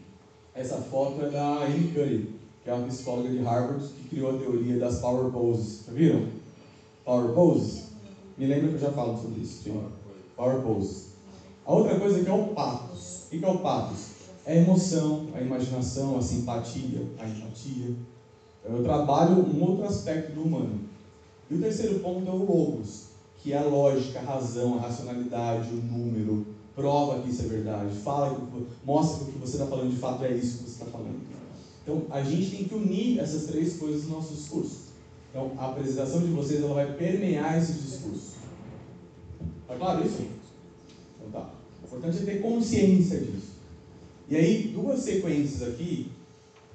essa 0.54 0.76
foto 0.76 1.22
é 1.26 1.30
da 1.30 1.64
Amy 1.64 1.94
Curry, 1.94 2.36
que 2.62 2.70
é 2.70 2.74
uma 2.74 2.86
psicóloga 2.86 3.30
de 3.30 3.38
Harvard 3.38 3.88
que 3.88 4.10
criou 4.10 4.36
a 4.36 4.40
teoria 4.40 4.78
das 4.78 5.00
power 5.00 5.32
poses. 5.32 5.86
Já 5.88 5.94
viram? 5.94 6.28
Power 7.06 7.34
poses? 7.34 7.86
Me 8.38 8.46
lembra 8.46 8.68
que 8.68 8.76
eu 8.76 8.80
já 8.80 8.92
falo 8.92 9.18
sobre 9.18 9.40
isso. 9.40 9.64
Sim. 9.64 9.82
Power 10.36 10.62
poses. 10.64 11.06
A 11.66 11.72
outra 11.72 11.98
coisa 11.98 12.22
que 12.22 12.30
é 12.30 12.34
o 12.34 12.48
patos. 12.48 13.28
O 13.28 13.30
que 13.30 13.46
é 13.46 13.48
o 13.48 13.60
patos? 13.60 14.08
É 14.46 14.52
a 14.52 14.58
emoção, 14.58 15.30
a 15.34 15.40
imaginação, 15.40 16.18
a 16.18 16.22
simpatia, 16.22 17.08
a 17.20 17.26
empatia. 17.26 17.96
Eu 18.66 18.84
trabalho 18.84 19.36
um 19.38 19.64
outro 19.64 19.86
aspecto 19.86 20.34
do 20.34 20.42
humano. 20.42 20.78
E 21.50 21.56
o 21.56 21.62
terceiro 21.62 22.00
ponto 22.00 22.28
é 22.28 22.34
o 22.34 22.44
logos, 22.44 23.04
que 23.42 23.54
é 23.54 23.58
a 23.58 23.64
lógica, 23.64 24.20
a 24.20 24.24
razão, 24.24 24.78
a 24.78 24.82
racionalidade, 24.82 25.70
o 25.72 25.78
número. 25.78 26.46
Prova 26.82 27.22
que 27.22 27.30
isso 27.30 27.44
é 27.44 27.48
verdade. 27.48 27.96
Fala, 27.98 28.36
mostra 28.84 29.26
que 29.26 29.30
o 29.30 29.34
que 29.34 29.40
você 29.40 29.54
está 29.54 29.68
falando 29.68 29.92
de 29.92 29.98
fato 29.98 30.24
é 30.26 30.34
isso 30.34 30.58
que 30.58 30.64
você 30.64 30.72
está 30.72 30.86
falando. 30.86 31.22
Então, 31.84 32.04
a 32.10 32.24
gente 32.24 32.50
tem 32.50 32.66
que 32.66 32.74
unir 32.74 33.20
essas 33.20 33.46
três 33.46 33.78
coisas 33.78 34.06
no 34.06 34.16
nosso 34.16 34.34
discurso. 34.34 34.92
Então, 35.30 35.52
a 35.60 35.70
apresentação 35.70 36.22
de 36.22 36.32
vocês 36.32 36.64
ela 36.64 36.74
vai 36.74 36.92
permear 36.94 37.62
esse 37.62 37.74
discurso. 37.74 38.38
Tá 39.68 39.76
claro 39.76 40.06
isso? 40.06 40.26
Então 41.18 41.32
tá. 41.32 41.54
O 41.84 41.86
importante 41.86 42.24
é 42.24 42.26
ter 42.26 42.42
consciência 42.42 43.20
disso. 43.20 43.52
E 44.28 44.36
aí, 44.36 44.70
duas 44.70 45.02
sequências 45.02 45.62
aqui 45.62 46.12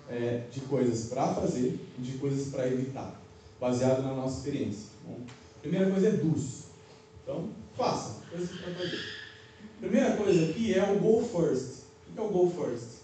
é, 0.09 0.45
de 0.53 0.61
coisas 0.61 1.09
para 1.09 1.35
fazer 1.35 1.81
e 1.99 2.03
de 2.03 2.19
coisas 2.19 2.49
para 2.49 2.69
evitar, 2.69 3.21
baseado 3.61 4.03
na 4.03 4.15
nossa 4.15 4.39
experiência. 4.39 4.87
Bom, 5.05 5.19
primeira 5.61 5.91
coisa 5.91 6.09
é 6.09 6.13
dos. 6.13 6.67
Então, 7.25 7.49
faça, 7.77 8.21
coisas 8.31 8.51
para 8.51 8.73
fazer. 8.73 9.16
Primeira 9.81 10.17
coisa 10.17 10.51
aqui 10.51 10.75
é 10.75 10.83
o 10.83 10.99
go 10.99 11.23
first. 11.23 11.83
O 12.09 12.15
que 12.15 12.19
é 12.19 12.23
o 12.23 12.29
go 12.29 12.51
first? 12.51 13.03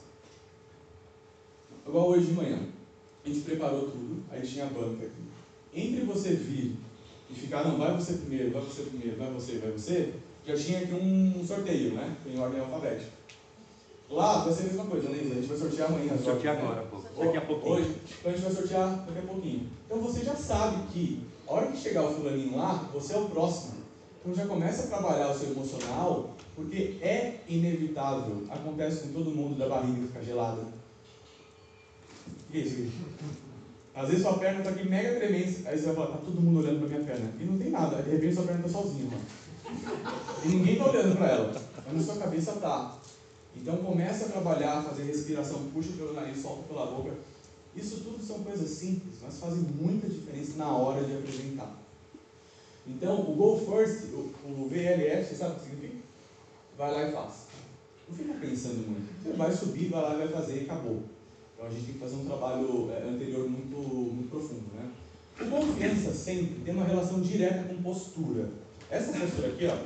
Igual 1.87 2.09
hoje 2.09 2.27
de 2.27 2.33
manhã. 2.33 2.59
A 3.25 3.29
gente 3.29 3.41
preparou 3.41 3.91
tudo, 3.91 4.23
aí 4.31 4.43
tinha 4.43 4.65
a 4.65 4.69
banca 4.69 5.05
aqui. 5.05 5.23
Entre 5.75 6.05
você 6.05 6.31
vir 6.35 6.77
e 7.31 7.35
ficar, 7.35 7.65
não, 7.65 7.79
vai 7.79 7.95
você 7.95 8.15
primeiro, 8.15 8.51
vai 8.51 8.63
você 8.63 8.83
primeiro, 8.83 9.17
vai 9.17 9.31
você, 9.31 9.59
vai 9.59 9.71
você, 9.71 10.15
já 10.47 10.57
tinha 10.57 10.81
aqui 10.81 10.93
um 10.93 11.47
sorteio, 11.47 11.93
né? 11.95 12.17
Em 12.27 12.39
ordem 12.39 12.61
alfabética. 12.61 13.11
Lá 14.11 14.45
vai 14.45 14.53
ser 14.53 14.63
a 14.63 14.67
mesma 14.67 14.85
coisa, 14.87 15.09
né? 15.09 15.19
A 15.21 15.35
gente 15.35 15.47
vai 15.47 15.59
sortear 15.59 15.89
amanhã. 15.89 16.19
Sortear 16.19 16.59
agora, 16.59 16.83
pô. 16.83 16.99
Daqui 17.25 17.37
a 17.37 17.41
pouquinho. 17.41 17.75
Hoje, 17.75 17.97
então 18.19 18.33
a 18.33 18.35
gente 18.35 18.45
vai 18.45 18.55
sortear 18.55 19.07
daqui 19.07 19.19
a 19.19 19.23
pouquinho. 19.23 19.71
Então 19.87 20.01
você 20.01 20.25
já 20.25 20.35
sabe 20.35 20.87
que, 20.93 21.21
a 21.47 21.53
hora 21.53 21.71
que 21.71 21.79
chegar 21.79 22.05
o 22.05 22.15
fulaninho 22.15 22.57
lá, 22.57 22.91
você 22.93 23.15
é 23.15 23.19
o 23.19 23.29
próximo. 23.29 23.82
Então 24.23 24.35
já 24.37 24.47
começa 24.47 24.85
a 24.85 24.87
trabalhar 24.87 25.33
o 25.33 25.39
seu 25.39 25.51
emocional, 25.51 26.37
porque 26.55 26.97
é 27.03 27.41
inevitável. 27.49 28.47
Acontece 28.49 29.01
com 29.01 29.13
todo 29.13 29.33
mundo 29.33 29.59
da 29.59 29.69
barriga 29.69 30.07
ficar 30.07 30.23
gelada. 30.23 30.63
O 30.63 32.53
que 32.53 32.59
é 32.59 32.61
isso 32.61 32.75
aqui? 32.75 32.93
Às 33.95 34.09
vezes 34.09 34.23
sua 34.23 34.39
perna 34.39 34.61
está 34.61 34.71
aqui 34.71 34.89
mega 34.89 35.19
tremendo, 35.19 35.67
aí 35.67 35.77
você 35.77 35.87
vai 35.87 35.95
falar, 35.97 36.07
tá 36.07 36.19
todo 36.19 36.41
mundo 36.41 36.61
olhando 36.61 36.79
para 36.79 36.89
minha 36.89 37.05
perna. 37.05 37.33
E 37.41 37.45
não 37.45 37.59
tem 37.59 37.71
nada, 37.71 38.01
de 38.01 38.11
repente 38.11 38.35
sua 38.37 38.45
perna 38.45 38.65
está 38.65 38.81
sozinha. 38.81 39.11
Mano. 39.11 39.23
E 40.45 40.49
ninguém 40.49 40.75
está 40.75 40.89
olhando 40.89 41.17
para 41.17 41.29
ela. 41.29 41.63
Mas 41.85 41.95
na 41.95 42.03
sua 42.03 42.23
cabeça 42.23 42.53
tá. 42.53 42.99
Então 43.57 43.77
começa 43.79 44.27
a 44.27 44.29
trabalhar, 44.29 44.85
fazer 44.85 45.03
respiração, 45.03 45.69
puxa 45.75 45.91
pelo 45.97 46.15
nariz, 46.15 46.41
solta 46.41 46.63
pela 46.63 46.87
boca. 46.87 47.11
Isso 47.75 48.01
tudo 48.05 48.25
são 48.25 48.45
coisas 48.45 48.71
simples, 48.71 49.17
mas 49.21 49.41
fazem 49.41 49.63
muita 49.63 50.09
diferença 50.09 50.57
na 50.57 50.71
hora 50.77 51.03
de 51.03 51.13
apresentar. 51.13 51.82
Então, 52.87 53.21
o 53.21 53.35
Go 53.35 53.59
First, 53.59 54.13
o, 54.13 54.33
o 54.45 54.69
VLF, 54.69 55.29
você 55.29 55.35
sabe 55.37 55.53
o 55.53 55.55
que 55.57 55.65
significa? 55.71 56.03
Vai 56.77 56.93
lá 56.93 57.09
e 57.09 57.13
faz. 57.13 57.47
Não 58.09 58.17
fica 58.17 58.35
pensando 58.41 58.89
muito. 58.89 59.23
Você 59.23 59.33
vai 59.35 59.53
subir, 59.53 59.89
vai 59.89 60.03
lá 60.03 60.15
e 60.15 60.19
vai 60.19 60.29
fazer 60.29 60.63
e 60.63 60.65
acabou. 60.65 61.03
Então 61.55 61.67
a 61.67 61.71
gente 61.71 61.85
tem 61.85 61.95
que 61.95 62.01
fazer 62.01 62.17
um 62.17 62.25
trabalho 62.25 62.91
é, 62.93 63.09
anterior 63.09 63.49
muito, 63.49 63.77
muito 63.77 64.31
profundo. 64.31 64.65
Né? 64.75 64.91
O 65.41 65.47
confiança 65.49 66.13
sempre 66.13 66.61
tem 66.65 66.75
uma 66.75 66.85
relação 66.85 67.21
direta 67.21 67.63
com 67.65 67.83
postura. 67.83 68.51
Essa 68.91 69.19
postura 69.19 69.49
aqui, 69.49 69.67
ó. 69.67 69.77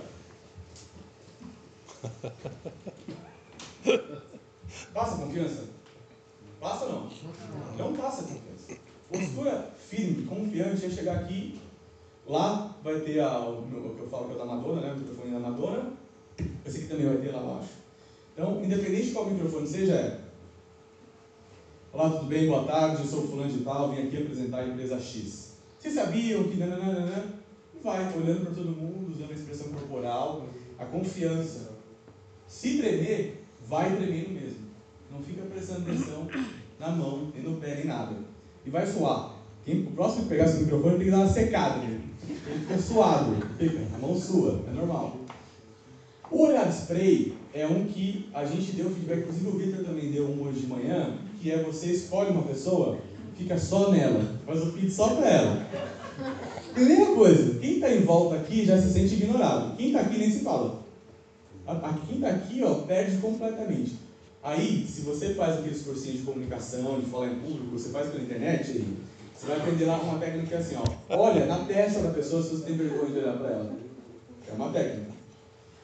Passa 4.95 5.17
confiança? 5.17 5.65
Passa 6.61 6.87
não? 6.87 7.11
Não 7.77 7.95
passa 7.95 8.23
confiança. 8.23 8.81
Postura 9.11 9.71
firme, 9.89 10.27
confiante 10.27 10.87
é 10.87 10.91
chegar 10.91 11.17
aqui, 11.21 11.61
lá 12.29 12.77
vai 12.83 13.01
ter 13.01 13.21
a, 13.21 13.41
o, 13.41 13.61
o 13.61 13.95
que 13.95 14.01
eu 14.01 14.09
falo 14.09 14.27
que 14.27 14.35
é 14.35 14.39
da 14.39 14.45
Madonna, 14.45 14.81
né? 14.81 14.93
O 14.93 14.99
microfone 14.99 15.33
da 15.33 15.39
Madonna. 15.39 15.93
Esse 16.65 16.79
aqui 16.79 16.89
também 16.89 17.07
vai 17.07 17.17
ter 17.19 17.33
lá 17.33 17.41
abaixo. 17.41 17.71
Então, 18.33 18.63
independente 18.63 19.07
de 19.07 19.13
qual 19.13 19.31
microfone 19.31 19.67
seja, 19.67 19.93
é. 19.95 20.21
Olá, 21.93 22.11
tudo 22.11 22.27
bem? 22.27 22.47
Boa 22.47 22.65
tarde, 22.65 23.03
eu 23.03 23.09
sou 23.09 23.27
fulano 23.27 23.51
de 23.51 23.65
tal, 23.65 23.91
vim 23.91 24.07
aqui 24.07 24.19
apresentar 24.19 24.59
a 24.59 24.69
empresa 24.69 25.01
X. 25.01 25.57
Vocês 25.79 25.95
sabiam 25.95 26.45
que 26.45 26.59
nananana? 26.59 27.25
E 27.75 27.83
vai, 27.83 28.13
olhando 28.15 28.45
para 28.45 28.55
todo 28.55 28.69
mundo, 28.69 29.13
usando 29.13 29.31
a 29.31 29.35
expressão 29.35 29.73
corporal, 29.73 30.47
a 30.79 30.85
confiança. 30.85 31.71
Se 32.47 32.77
tremer, 32.77 33.47
vai 33.67 33.97
tremendo 33.97 34.31
mesmo. 34.31 34.67
Não 35.11 35.23
fica 35.23 35.43
prestando 35.43 35.91
atenção 35.91 36.29
na 36.79 36.91
mão, 36.91 37.33
nem 37.35 37.43
no 37.43 37.59
pé, 37.59 37.77
nem 37.77 37.87
nada. 37.87 38.15
E 38.65 38.69
vai 38.69 38.87
suar. 38.87 39.37
Quem, 39.65 39.83
o 39.83 39.93
próximo 39.93 40.25
que 40.25 40.29
pegar 40.29 40.49
seu 40.49 40.61
microfone 40.61 40.97
tem 40.97 41.05
que 41.07 41.11
dar 41.11 41.19
uma 41.19 41.29
secada 41.29 41.79
nele. 41.79 41.96
Ele 42.29 42.61
fica 42.61 42.79
suado, 42.79 43.37
fica, 43.59 43.81
a 43.95 43.99
mão 43.99 44.19
sua, 44.19 44.65
é 44.69 44.73
normal. 44.73 45.17
O 46.31 46.43
olhar 46.47 46.69
spray 46.71 47.35
é 47.55 47.67
um 47.67 47.85
que 47.85 48.29
a 48.35 48.45
gente 48.45 48.73
deu 48.73 48.91
feedback, 48.91 49.21
inclusive 49.21 49.49
o 49.49 49.59
Victor 49.59 49.85
também 49.85 50.11
deu 50.11 50.25
um 50.25 50.43
hoje 50.43 50.61
de 50.61 50.67
manhã, 50.67 51.15
que 51.41 51.51
é 51.53 51.63
você 51.63 51.87
escolhe 51.87 52.31
uma 52.31 52.43
pessoa, 52.43 52.99
fica 53.37 53.57
só 53.59 53.91
nela, 53.91 54.25
faz 54.45 54.63
o 54.63 54.73
pitch 54.73 54.91
só 54.91 55.09
para 55.15 55.29
ela. 55.29 55.67
Primeira 56.75 57.15
coisa, 57.15 57.59
quem 57.59 57.75
está 57.75 57.95
em 57.95 58.01
volta 58.01 58.37
aqui 58.37 58.65
já 58.67 58.81
se 58.81 58.93
sente 58.93 59.15
ignorado. 59.15 59.77
Quem 59.77 59.89
está 59.89 60.01
aqui 60.01 60.19
nem 60.19 60.31
se 60.31 60.41
fala. 60.41 60.83
Quem 62.07 62.17
está 62.17 62.29
aqui, 62.29 62.63
ó, 62.65 62.75
perde 62.83 63.19
completamente. 63.19 63.97
Aí, 64.43 64.87
se 64.87 65.01
você 65.03 65.35
faz 65.35 65.59
aqueles 65.59 65.83
cursinhos 65.83 66.19
de 66.19 66.25
comunicação, 66.25 67.01
de 67.01 67.07
falar 67.07 67.29
em 67.29 67.41
público, 67.41 67.79
você 67.79 67.89
faz 67.91 68.09
pela 68.11 68.23
internet, 68.23 68.85
você 69.35 69.47
vai 69.47 69.57
aprender 69.57 69.85
lá 69.85 69.99
uma 69.99 70.19
técnica 70.19 70.59
assim, 70.59 70.77
ó. 70.77 70.85
Olha 71.09 71.47
na 71.47 71.65
testa 71.65 72.03
da 72.03 72.11
pessoa 72.11 72.43
se 72.43 72.51
você 72.51 72.65
tem 72.65 72.77
vergonha 72.77 73.13
de 73.13 73.19
olhar 73.19 73.39
para 73.39 73.51
ela. 73.51 73.77
É 74.49 74.53
uma 74.53 74.73
técnica. 74.73 75.13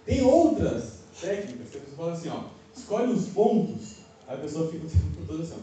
Tem 0.04 0.20
outras 0.22 0.98
técnicas 1.20 1.70
que 1.70 1.78
a 1.78 1.80
pessoa 1.80 1.96
fala 1.96 2.12
assim, 2.12 2.28
ó. 2.28 2.44
Escolhe 2.76 3.12
os 3.12 3.28
pontos, 3.28 3.98
aí 4.26 4.36
a 4.36 4.40
pessoa 4.40 4.68
fica 4.70 4.86
o 4.86 4.90
tempo 4.90 5.26
todo 5.26 5.42
assim, 5.42 5.54
ó. 5.58 5.62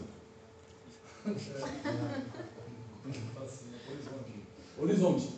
Horizonte. 4.82 5.28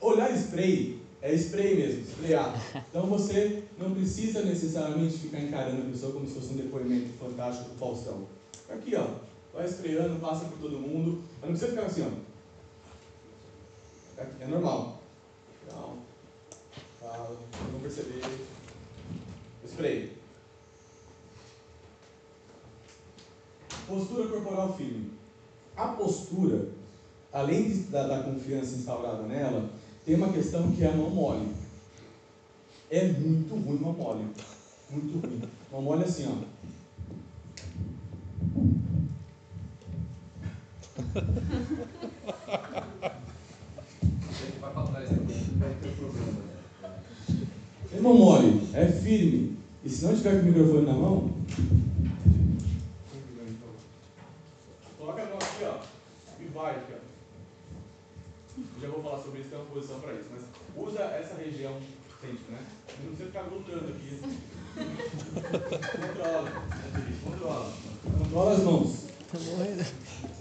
Olhar 0.00 0.30
spray 0.36 1.00
é 1.22 1.32
spray 1.32 1.74
mesmo, 1.74 2.02
sprayar. 2.02 2.54
Então 2.90 3.06
você 3.06 3.62
não 3.78 3.94
precisa 3.94 4.42
necessariamente 4.42 5.16
ficar 5.16 5.40
encarando 5.40 5.80
a 5.80 5.90
pessoa 5.90 6.12
como 6.12 6.28
se 6.28 6.34
fosse 6.34 6.52
um 6.52 6.56
depoimento 6.56 7.16
fantástico 7.18 7.70
do 7.70 7.78
Faustão. 7.78 8.26
Aqui, 8.68 8.94
ó. 8.94 9.06
Vai 9.54 9.64
sprayando, 9.66 10.20
passa 10.20 10.44
por 10.44 10.58
todo 10.58 10.78
mundo. 10.78 11.22
Mas 11.40 11.50
não 11.50 11.56
precisa 11.56 11.70
ficar 11.70 11.86
assim, 11.86 12.02
ó. 12.02 12.10
É 14.16 14.46
normal. 14.46 15.00
Não. 15.70 15.98
Fala, 17.00 17.36
não 17.72 17.80
perceber. 17.80 18.22
Spray. 19.66 20.12
Postura 23.86 24.28
corporal 24.28 24.76
firme. 24.76 25.12
A 25.76 25.88
postura, 25.88 26.68
além 27.32 27.68
de, 27.68 27.74
da, 27.84 28.06
da 28.06 28.22
confiança 28.22 28.76
instaurada 28.76 29.22
nela, 29.24 29.68
tem 30.04 30.14
uma 30.14 30.32
questão 30.32 30.70
que 30.70 30.84
é 30.84 30.88
a 30.88 30.96
mão 30.96 31.10
mole. 31.10 31.52
É 32.90 33.08
muito 33.08 33.54
ruim 33.54 33.78
mão 33.78 33.92
mole. 33.92 34.26
Muito 34.90 35.26
ruim. 35.26 35.42
Mão 35.72 35.82
mole 35.82 36.02
é 36.02 36.06
assim, 36.06 36.28
ó. 36.28 36.54
É 48.04 48.06
mão 48.06 48.18
mole, 48.18 48.60
é 48.74 48.84
firme. 48.86 49.56
E 49.82 49.88
se 49.88 50.04
não 50.04 50.14
tiver 50.14 50.32
com 50.32 50.40
o 50.40 50.44
microfone 50.44 50.84
na 50.84 50.92
mão, 50.92 51.30
coloca 54.98 55.22
a 55.22 55.24
mão 55.24 55.38
aqui, 55.38 55.64
ó, 55.64 55.78
e 56.38 56.44
vai 56.52 56.72
aqui, 56.72 56.92
ó. 56.92 56.98
Eu 58.58 58.82
já 58.82 58.88
vou 58.88 59.02
falar 59.02 59.22
sobre 59.22 59.40
isso, 59.40 59.48
tem 59.48 59.58
uma 59.58 59.68
posição 59.68 60.00
para 60.00 60.12
isso, 60.12 60.28
mas 60.32 60.42
usa 60.86 61.00
essa 61.00 61.34
região 61.36 61.72
sempre, 62.20 62.52
né? 62.52 62.58
Não 63.02 63.14
precisa 63.14 63.30
ficar 63.30 63.42
lutando 63.44 63.88
aqui. 63.88 64.20
controla, 65.96 66.52
controla. 67.24 67.72
Controla 68.18 68.52
as 68.52 68.62
mãos. 68.62 69.04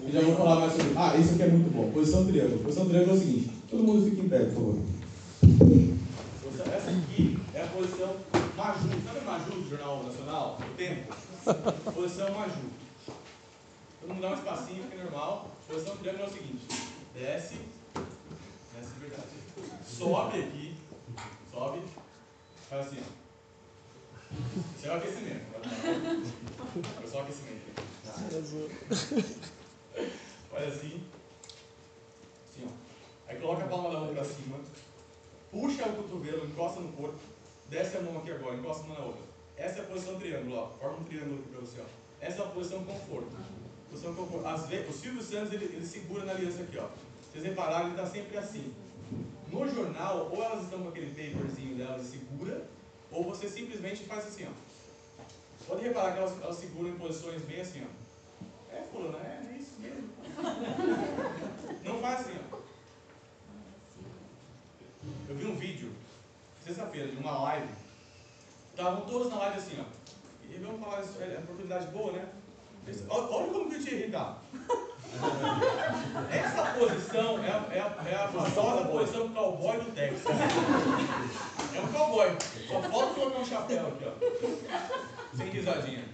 Eu 0.03 0.11
já 0.11 0.21
vou 0.21 0.35
falar 0.35 0.59
mais 0.59 0.73
sobre. 0.73 0.93
Ah, 0.97 1.15
isso 1.15 1.35
aqui 1.35 1.43
é 1.43 1.47
muito 1.47 1.73
bom. 1.73 1.91
Posição 1.91 2.25
triângulo. 2.25 2.59
Posição 2.59 2.89
triângulo 2.89 3.11
é 3.11 3.15
o 3.15 3.19
seguinte: 3.19 3.51
todo 3.69 3.83
mundo 3.85 4.09
fica 4.09 4.21
em 4.21 4.27
pé, 4.27 4.39
por 4.39 4.53
favor. 4.53 4.79
Essa 6.83 6.91
aqui 6.91 7.37
é 7.53 7.61
a 7.61 7.67
posição 7.67 8.15
Maju. 8.55 8.89
Sabe 9.05 9.19
o 9.19 9.25
Maju 9.25 9.51
do 9.51 9.69
Jornal 9.69 10.03
Nacional? 10.03 10.59
O 10.59 10.75
tempo. 10.75 11.13
Posição 11.93 12.31
Maju. 12.33 12.71
Todo 13.99 14.13
mundo 14.13 14.21
dá 14.21 14.29
um 14.29 14.33
espacinho, 14.33 14.87
que 14.87 14.95
é 14.95 15.03
normal. 15.03 15.51
Posição 15.67 15.97
triângulo 15.97 16.23
é 16.23 16.27
o 16.27 16.31
seguinte: 16.31 16.65
desce, 17.13 17.57
desce 18.73 18.93
de 18.93 18.99
verdade. 18.99 19.27
Sobe 19.85 20.39
aqui, 20.39 20.77
sobe, 21.51 21.81
faz 22.69 22.87
assim, 22.87 22.99
ó. 23.01 23.23
Isso 24.77 24.87
é 24.87 24.89
o 24.89 24.95
aquecimento. 24.95 25.45
É 27.03 27.07
só 27.07 27.17
o 27.17 27.21
aquecimento. 27.21 27.61
Faz 30.49 30.67
assim. 30.67 31.03
Assim, 32.49 32.65
ó. 32.65 32.69
Aí 33.27 33.37
coloca 33.39 33.63
a 33.63 33.67
palma 33.67 33.91
da 33.91 33.99
mão 33.99 34.13
pra 34.13 34.23
cima. 34.23 34.59
Puxa 35.51 35.87
o 35.87 35.95
cotovelo, 35.95 36.45
encosta 36.47 36.79
no 36.79 36.93
corpo. 36.93 37.19
Desce 37.69 37.97
a 37.97 38.01
mão 38.01 38.17
aqui 38.17 38.31
agora, 38.31 38.55
encosta 38.55 38.83
uma 38.83 38.95
na 38.95 39.05
outra. 39.05 39.32
Essa 39.57 39.79
é 39.79 39.81
a 39.81 39.85
posição 39.85 40.19
triângulo, 40.19 40.57
ó. 40.57 40.67
Forma 40.79 40.99
um 40.99 41.03
triângulo 41.03 41.39
aqui 41.39 41.49
pra 41.49 41.59
você, 41.59 41.81
ó. 41.81 41.85
Essa 42.19 42.41
é 42.41 42.45
a 42.45 42.49
posição 42.49 42.83
conforto. 42.83 43.35
Posição 43.89 44.15
conforto. 44.15 44.47
Às 44.47 44.67
vezes, 44.67 44.89
o 44.89 44.93
Silvio 44.93 45.21
Santos, 45.21 45.53
ele, 45.53 45.65
ele 45.65 45.85
segura 45.85 46.25
na 46.25 46.31
aliança 46.31 46.63
aqui, 46.63 46.77
ó. 46.77 46.87
Vocês 47.31 47.45
repararam, 47.45 47.87
ele 47.87 47.95
tá 47.95 48.05
sempre 48.05 48.37
assim. 48.37 48.73
No 49.51 49.67
jornal, 49.69 50.29
ou 50.31 50.43
elas 50.43 50.63
estão 50.63 50.81
com 50.81 50.89
aquele 50.89 51.07
paperzinho 51.07 51.75
delas 51.75 52.07
e 52.07 52.17
segura, 52.17 52.65
ou 53.11 53.23
você 53.23 53.47
simplesmente 53.47 54.03
faz 54.05 54.27
assim, 54.27 54.47
ó. 54.47 54.51
Pode 55.67 55.83
reparar 55.83 56.13
que 56.13 56.19
elas, 56.19 56.41
elas 56.41 56.57
seguram 56.57 56.89
em 56.89 56.97
posições 56.97 57.41
bem 57.43 57.61
assim, 57.61 57.85
ó. 57.85 58.75
É, 58.75 58.81
fulano, 58.91 59.17
é, 59.17 59.53
é 59.53 59.57
isso 59.57 59.79
mesmo. 59.79 60.09
Não 61.83 61.99
faz 61.99 62.21
assim, 62.21 62.39
ó. 62.51 62.57
Eu 65.29 65.35
vi 65.35 65.45
um 65.45 65.55
vídeo, 65.55 65.91
sexta-feira, 66.63 67.09
de 67.09 67.17
uma 67.17 67.39
live. 67.43 67.82
Estavam 68.73 69.01
todos 69.01 69.29
na 69.29 69.37
live 69.37 69.57
assim, 69.57 69.77
ó. 69.79 69.83
E 70.49 70.57
vamos 70.57 70.81
falar 70.83 71.01
isso, 71.01 71.21
é 71.21 71.27
uma 71.27 71.39
oportunidade 71.41 71.87
boa, 71.87 72.11
né? 72.13 72.25
Olha, 73.07 73.27
como 73.27 73.69
que 73.69 73.75
eu 73.75 73.83
te 73.83 73.93
irritar. 73.93 74.37
Essa 76.31 76.63
posição 76.77 77.37
é, 77.43 77.49
é, 77.49 78.11
é 78.11 78.15
a 78.15 78.27
famosa 78.27 78.85
posição 78.87 79.29
cowboy 79.29 79.77
do 79.77 79.91
Texas. 79.93 80.25
É 81.75 81.79
um 81.79 81.87
cowboy. 81.93 82.35
Só 82.67 82.81
falta 82.81 83.13
colocar 83.13 83.39
um 83.39 83.45
chapéu 83.45 83.87
aqui, 83.87 84.05
ó. 84.05 85.37
Sem 85.37 85.49
risadinha. 85.49 86.05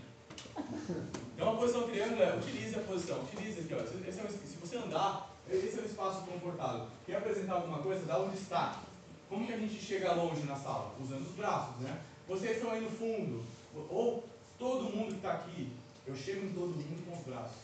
Então 1.35 1.53
a 1.53 1.55
posição 1.55 1.83
triângulo 1.87 2.21
é 2.21 2.35
utilize 2.35 2.75
a 2.75 2.79
posição, 2.81 3.21
utilize 3.21 3.61
aqui, 3.61 3.73
ó. 3.73 3.79
Esse 4.07 4.19
é 4.19 4.23
um- 4.23 4.27
se 4.29 4.57
você 4.57 4.77
andar, 4.77 5.29
esse 5.49 5.79
é 5.79 5.81
um 5.81 5.85
espaço 5.85 6.21
confortável. 6.23 6.85
Quer 7.05 7.15
apresentar 7.17 7.53
alguma 7.53 7.79
coisa, 7.79 8.05
dá 8.05 8.19
um 8.19 8.29
destaque. 8.29 8.79
Como 9.29 9.47
que 9.47 9.53
a 9.53 9.57
gente 9.57 9.79
chega 9.81 10.13
longe 10.13 10.43
na 10.43 10.55
sala? 10.55 10.93
Usando 11.01 11.21
os 11.21 11.31
braços, 11.35 11.77
né? 11.79 11.97
Vocês 12.29 12.57
estão 12.57 12.69
aí 12.69 12.81
no 12.81 12.91
fundo, 12.91 13.43
ou 13.89 14.23
todo 14.59 14.95
mundo 14.95 15.07
que 15.07 15.15
está 15.15 15.31
aqui, 15.31 15.71
eu 16.05 16.15
chego 16.15 16.45
em 16.45 16.53
todo 16.53 16.69
mundo 16.69 17.03
com 17.09 17.17
os 17.17 17.25
braços. 17.25 17.57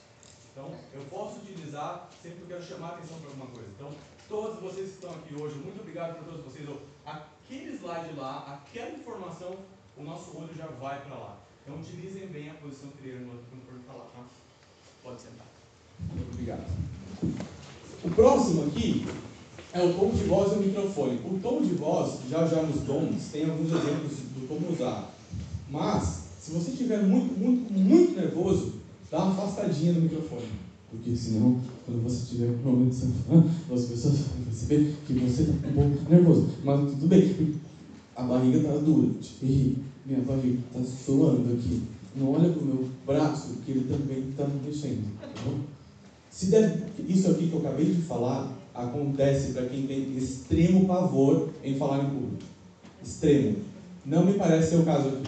Então, 0.51 0.73
eu 0.91 1.03
posso 1.03 1.37
utilizar 1.37 2.09
sempre 2.19 2.37
que 2.37 2.43
eu 2.45 2.47
quero 2.47 2.63
chamar 2.63 2.87
a 2.87 2.91
atenção 2.95 3.19
para 3.19 3.29
alguma 3.29 3.45
coisa. 3.45 3.69
Então, 3.75 3.91
todos 4.27 4.59
vocês 4.59 4.89
que 4.89 4.95
estão 4.95 5.11
aqui 5.11 5.39
hoje, 5.39 5.55
muito 5.59 5.81
obrigado 5.81 6.17
por 6.17 6.25
todos 6.25 6.45
vocês. 6.45 6.67
Aquele 7.05 7.77
slide 7.77 8.15
lá, 8.15 8.59
aquela 8.59 8.89
informação, 8.89 9.55
o 9.95 10.03
nosso 10.03 10.35
olho 10.35 10.55
já 10.57 10.65
vai 10.65 10.99
para 11.01 11.15
lá. 11.15 11.37
Então 11.61 11.79
utilizem 11.79 12.27
bem 12.27 12.49
a 12.49 12.55
posição 12.55 12.89
triângulo 13.01 13.39
quando 13.49 13.65
for 13.65 13.79
falar, 13.91 14.05
tá? 14.05 14.23
Pode 15.03 15.21
sentar. 15.21 15.47
Muito 15.99 16.31
obrigado. 16.33 16.63
O 18.03 18.09
próximo 18.11 18.65
aqui 18.65 19.05
é 19.73 19.83
o 19.83 19.93
tom 19.93 20.11
de 20.11 20.23
voz 20.23 20.53
e 20.53 20.55
o 20.55 20.59
microfone. 20.59 21.17
O 21.25 21.39
tom 21.39 21.61
de 21.61 21.73
voz, 21.75 22.19
já 22.29 22.47
já 22.47 22.61
nos 22.63 22.81
dons, 22.81 23.31
tem 23.31 23.49
alguns 23.49 23.71
exemplos 23.71 24.24
como 24.47 24.71
usar. 24.71 25.13
Mas, 25.69 26.25
se 26.39 26.51
você 26.51 26.71
estiver 26.71 27.03
muito, 27.03 27.37
muito, 27.39 27.73
muito 27.73 28.15
nervoso, 28.15 28.73
dá 29.11 29.23
uma 29.23 29.33
afastadinha 29.33 29.93
no 29.93 30.01
microfone. 30.01 30.47
Porque 30.91 31.15
senão, 31.15 31.59
quando 31.85 32.03
você 32.03 32.23
estiver 32.23 32.53
com 32.53 32.59
problema 32.59 32.91
de 32.91 33.01
falar, 33.01 33.43
as 33.73 33.85
pessoas 33.85 34.17
vão 34.19 34.45
perceber 34.45 34.95
que 35.05 35.13
você 35.13 35.41
está 35.43 35.67
um 35.67 35.73
pouco 35.73 36.09
nervoso. 36.09 36.49
Mas 36.63 36.91
tudo 36.91 37.07
bem. 37.07 37.55
A 38.15 38.23
barriga 38.23 38.57
está 38.57 38.77
dura. 38.77 39.09
Ih, 39.43 39.77
minha 40.05 40.21
barriga 40.21 40.59
está 40.67 40.95
suando 41.05 41.53
aqui. 41.53 41.81
Não 42.15 42.31
olha 42.31 42.49
para 42.49 42.61
o 42.61 42.65
meu 42.65 42.89
braço, 43.05 43.55
que 43.65 43.71
ele 43.71 43.87
também 43.91 44.29
está 44.29 44.47
mexendo. 44.65 45.03
Tá? 45.19 45.51
Se 46.31 46.47
der, 46.47 46.89
isso 47.07 47.29
aqui 47.31 47.47
que 47.47 47.53
eu 47.53 47.59
acabei 47.59 47.85
de 47.85 48.01
falar 48.01 48.55
acontece 48.73 49.53
para 49.53 49.65
quem 49.65 49.87
tem 49.87 50.17
extremo 50.17 50.85
pavor 50.85 51.49
em 51.63 51.75
falar 51.77 52.03
em 52.03 52.09
público. 52.09 52.43
Extremo. 53.03 53.55
Não 54.05 54.23
me 54.23 54.33
parece 54.33 54.69
ser 54.69 54.75
o 54.77 54.85
caso 54.85 55.07
aqui. 55.07 55.27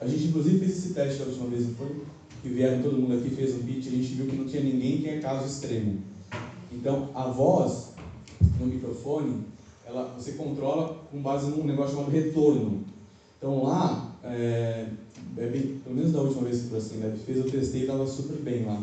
A 0.00 0.06
gente 0.06 0.24
inclusive 0.24 0.58
fez 0.58 0.78
esse 0.78 0.94
teste 0.94 1.20
da 1.20 1.26
última 1.26 1.46
vez, 1.46 1.68
não 1.68 1.74
foi? 1.74 2.02
Que 2.42 2.48
vieram 2.48 2.82
todo 2.82 2.96
mundo 2.96 3.14
aqui, 3.14 3.34
fez 3.34 3.54
um 3.54 3.60
pitch, 3.60 3.86
a 3.86 3.90
gente 3.90 4.14
viu 4.14 4.26
que 4.26 4.36
não 4.36 4.46
tinha 4.46 4.62
ninguém 4.62 5.00
que 5.00 5.08
é 5.08 5.20
caso 5.20 5.46
extremo. 5.46 5.98
Então, 6.72 7.10
a 7.14 7.28
voz 7.28 7.92
no 8.58 8.66
microfone, 8.66 9.44
ela, 9.86 10.14
você 10.18 10.32
controla 10.32 10.96
com 11.10 11.22
base 11.22 11.46
num 11.50 11.64
negócio 11.64 11.94
chamado 11.94 12.10
retorno. 12.10 12.82
Então 13.38 13.62
lá, 13.62 14.12
é, 14.24 14.86
é 15.36 15.46
pelo 15.84 15.94
menos 15.94 16.12
da 16.12 16.20
última 16.20 16.42
vez 16.42 16.62
que 16.62 16.76
assim, 16.76 16.96
né, 16.96 17.14
fez, 17.24 17.38
eu 17.38 17.50
testei 17.50 17.80
e 17.80 17.84
estava 17.84 18.06
super 18.06 18.36
bem 18.38 18.64
lá. 18.64 18.82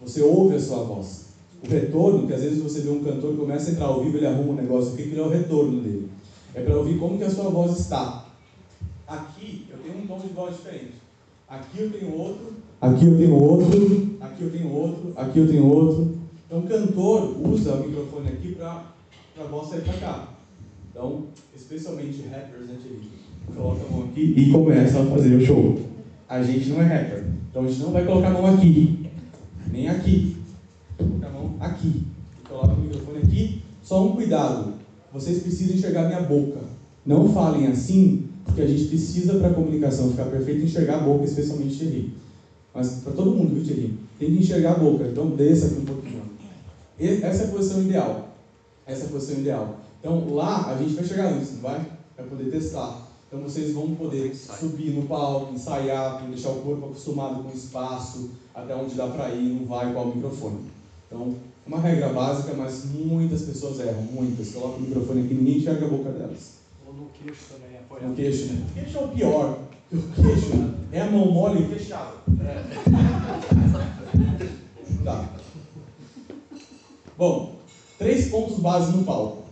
Você 0.00 0.20
ouve 0.20 0.56
a 0.56 0.60
sua 0.60 0.82
voz. 0.82 1.26
O 1.64 1.68
retorno, 1.70 2.26
que 2.26 2.34
às 2.34 2.42
vezes 2.42 2.60
você 2.60 2.80
vê 2.80 2.90
um 2.90 3.04
cantor 3.04 3.36
começa 3.36 3.70
a 3.70 3.72
entrar 3.72 3.86
ao 3.86 4.02
vivo, 4.02 4.16
ele 4.16 4.26
arruma 4.26 4.52
um 4.52 4.56
negócio 4.56 4.92
aqui, 4.92 5.08
que 5.08 5.18
é 5.18 5.22
o 5.22 5.28
retorno 5.28 5.80
dele. 5.80 6.10
É 6.54 6.60
para 6.60 6.76
ouvir 6.76 6.98
como 6.98 7.16
que 7.16 7.24
a 7.24 7.30
sua 7.30 7.48
voz 7.48 7.78
está. 7.78 8.21
Aqui 9.12 9.66
eu 9.70 9.76
tenho 9.76 10.02
um 10.02 10.06
tom 10.06 10.18
de 10.18 10.28
voz 10.28 10.56
diferente. 10.56 10.94
Aqui 11.46 11.80
eu 11.80 11.92
tenho 11.92 12.16
outro, 12.16 12.54
aqui 12.80 13.04
eu 13.04 13.18
tenho 13.18 13.34
outro, 13.34 14.16
aqui 14.22 14.42
eu 14.42 14.50
tenho 14.50 14.72
outro, 14.72 15.12
aqui 15.14 15.38
eu 15.38 15.48
tenho 15.48 15.66
outro. 15.66 16.16
Então 16.46 16.60
o 16.60 16.66
cantor 16.66 17.46
usa 17.46 17.74
o 17.74 17.86
microfone 17.86 18.28
aqui 18.28 18.54
para 18.54 18.84
a 19.38 19.44
voz 19.44 19.68
sair 19.68 19.82
para 19.82 19.98
cá. 19.98 20.28
Então, 20.90 21.26
especialmente 21.54 22.22
rappers, 22.22 22.68
né, 22.68 22.78
Coloca 23.54 23.84
a 23.84 23.90
mão 23.90 24.04
aqui 24.04 24.34
e 24.34 24.50
começa 24.50 25.02
a 25.02 25.06
fazer 25.06 25.34
o 25.34 25.44
show. 25.44 25.78
A 26.26 26.42
gente 26.42 26.70
não 26.70 26.80
é 26.80 26.84
rapper, 26.84 27.26
então 27.50 27.64
a 27.64 27.68
gente 27.68 27.80
não 27.80 27.92
vai 27.92 28.06
colocar 28.06 28.28
a 28.28 28.32
mão 28.32 28.46
aqui, 28.46 29.10
nem 29.70 29.90
aqui. 29.90 30.38
Coloca 30.96 31.26
a 31.26 31.30
mão 31.30 31.56
aqui. 31.60 32.06
E 32.42 32.48
coloca 32.48 32.72
o 32.72 32.80
microfone 32.80 33.18
aqui. 33.18 33.62
Só 33.82 34.06
um 34.06 34.14
cuidado: 34.14 34.72
vocês 35.12 35.42
precisam 35.42 35.76
enxergar 35.76 36.06
minha 36.06 36.22
boca. 36.22 36.60
Não 37.04 37.28
falem 37.28 37.66
assim, 37.66 38.28
porque 38.44 38.62
a 38.62 38.66
gente 38.66 38.84
precisa, 38.86 39.38
para 39.38 39.48
a 39.48 39.54
comunicação 39.54 40.10
ficar 40.10 40.26
perfeita, 40.26 40.64
enxergar 40.64 40.96
a 40.96 41.00
boca, 41.00 41.24
especialmente 41.24 41.78
Thierry. 41.78 42.14
Mas 42.74 43.00
para 43.02 43.12
todo 43.12 43.30
mundo, 43.30 43.54
viu, 43.54 43.64
Thierry? 43.64 43.98
Tem 44.18 44.30
que 44.30 44.38
enxergar 44.40 44.72
a 44.72 44.78
boca. 44.78 45.04
Então 45.04 45.30
desça 45.30 45.66
aqui 45.66 45.80
um 45.80 45.84
pouquinho. 45.84 46.22
Essa 46.98 47.42
é 47.42 47.46
a 47.46 47.50
posição 47.50 47.82
ideal. 47.82 48.28
Essa 48.86 49.04
é 49.04 49.06
a 49.06 49.10
posição 49.10 49.38
ideal. 49.38 49.76
Então 50.00 50.34
lá 50.34 50.72
a 50.72 50.76
gente 50.76 50.94
vai 50.94 51.04
chegar 51.04 51.32
antes, 51.32 51.54
não 51.54 51.60
vai? 51.60 51.80
Vai 52.16 52.26
poder 52.26 52.50
testar. 52.50 53.08
Então 53.28 53.40
vocês 53.40 53.72
vão 53.72 53.94
poder 53.94 54.34
subir 54.34 54.90
no 54.90 55.06
palco, 55.06 55.54
ensaiar, 55.54 56.22
deixar 56.28 56.50
o 56.50 56.56
corpo 56.56 56.86
acostumado 56.86 57.42
com 57.42 57.48
o 57.48 57.54
espaço, 57.54 58.30
até 58.54 58.74
onde 58.76 58.94
dá 58.94 59.06
para 59.06 59.30
ir, 59.30 59.54
não 59.54 59.66
vai 59.66 59.88
igual 59.88 60.08
o 60.08 60.14
microfone. 60.14 60.60
Então, 61.06 61.34
é 61.64 61.68
uma 61.68 61.80
regra 61.80 62.08
básica, 62.10 62.52
mas 62.54 62.84
muitas 62.84 63.42
pessoas 63.42 63.80
erram, 63.80 64.02
muitas. 64.12 64.50
Colocam 64.50 64.78
o 64.78 64.80
microfone 64.82 65.24
aqui, 65.24 65.34
ninguém 65.34 65.58
enxerga 65.58 65.86
a 65.86 65.88
boca 65.88 66.10
delas. 66.10 66.61
Ou 66.92 67.04
no 67.04 67.10
queixo 67.10 67.44
também, 67.54 67.78
apoiado. 67.78 68.08
No 68.10 68.14
queixo, 68.16 68.52
né? 68.52 68.66
O 68.68 68.74
queixo 68.74 68.98
é 68.98 69.00
o 69.00 69.08
pior. 69.08 69.58
O 69.92 69.96
queixo 70.22 70.50
é 70.92 71.00
a 71.00 71.06
mão 71.10 71.30
mole 71.32 71.62
e 71.64 71.68
fechada. 71.74 72.12
É. 72.40 72.62
Tá. 75.04 75.28
Bom, 77.16 77.56
três 77.98 78.28
pontos 78.30 78.58
base 78.60 78.96
no 78.96 79.04
palco. 79.04 79.42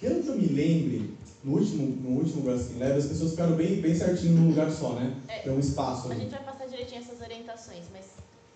Pelo 0.00 0.22
que 0.22 0.28
eu 0.28 0.36
me 0.36 0.46
lembre, 0.46 1.14
no 1.44 1.52
último, 1.58 1.86
no 1.86 2.18
último 2.20 2.42
Grassing 2.42 2.78
Lab, 2.78 2.92
as 2.92 3.06
pessoas 3.06 3.30
ficaram 3.32 3.52
bem, 3.56 3.80
bem 3.80 3.94
certinho 3.94 4.34
num 4.34 4.48
lugar 4.50 4.70
só, 4.70 4.92
né? 4.94 5.14
É, 5.28 5.38
Tem 5.40 5.52
um 5.52 5.58
espaço 5.58 6.08
A 6.08 6.12
ali. 6.12 6.20
gente 6.22 6.30
vai 6.30 6.42
passar 6.44 6.66
direitinho 6.66 7.00
essas 7.00 7.20
orientações, 7.20 7.84
mas 7.92 8.04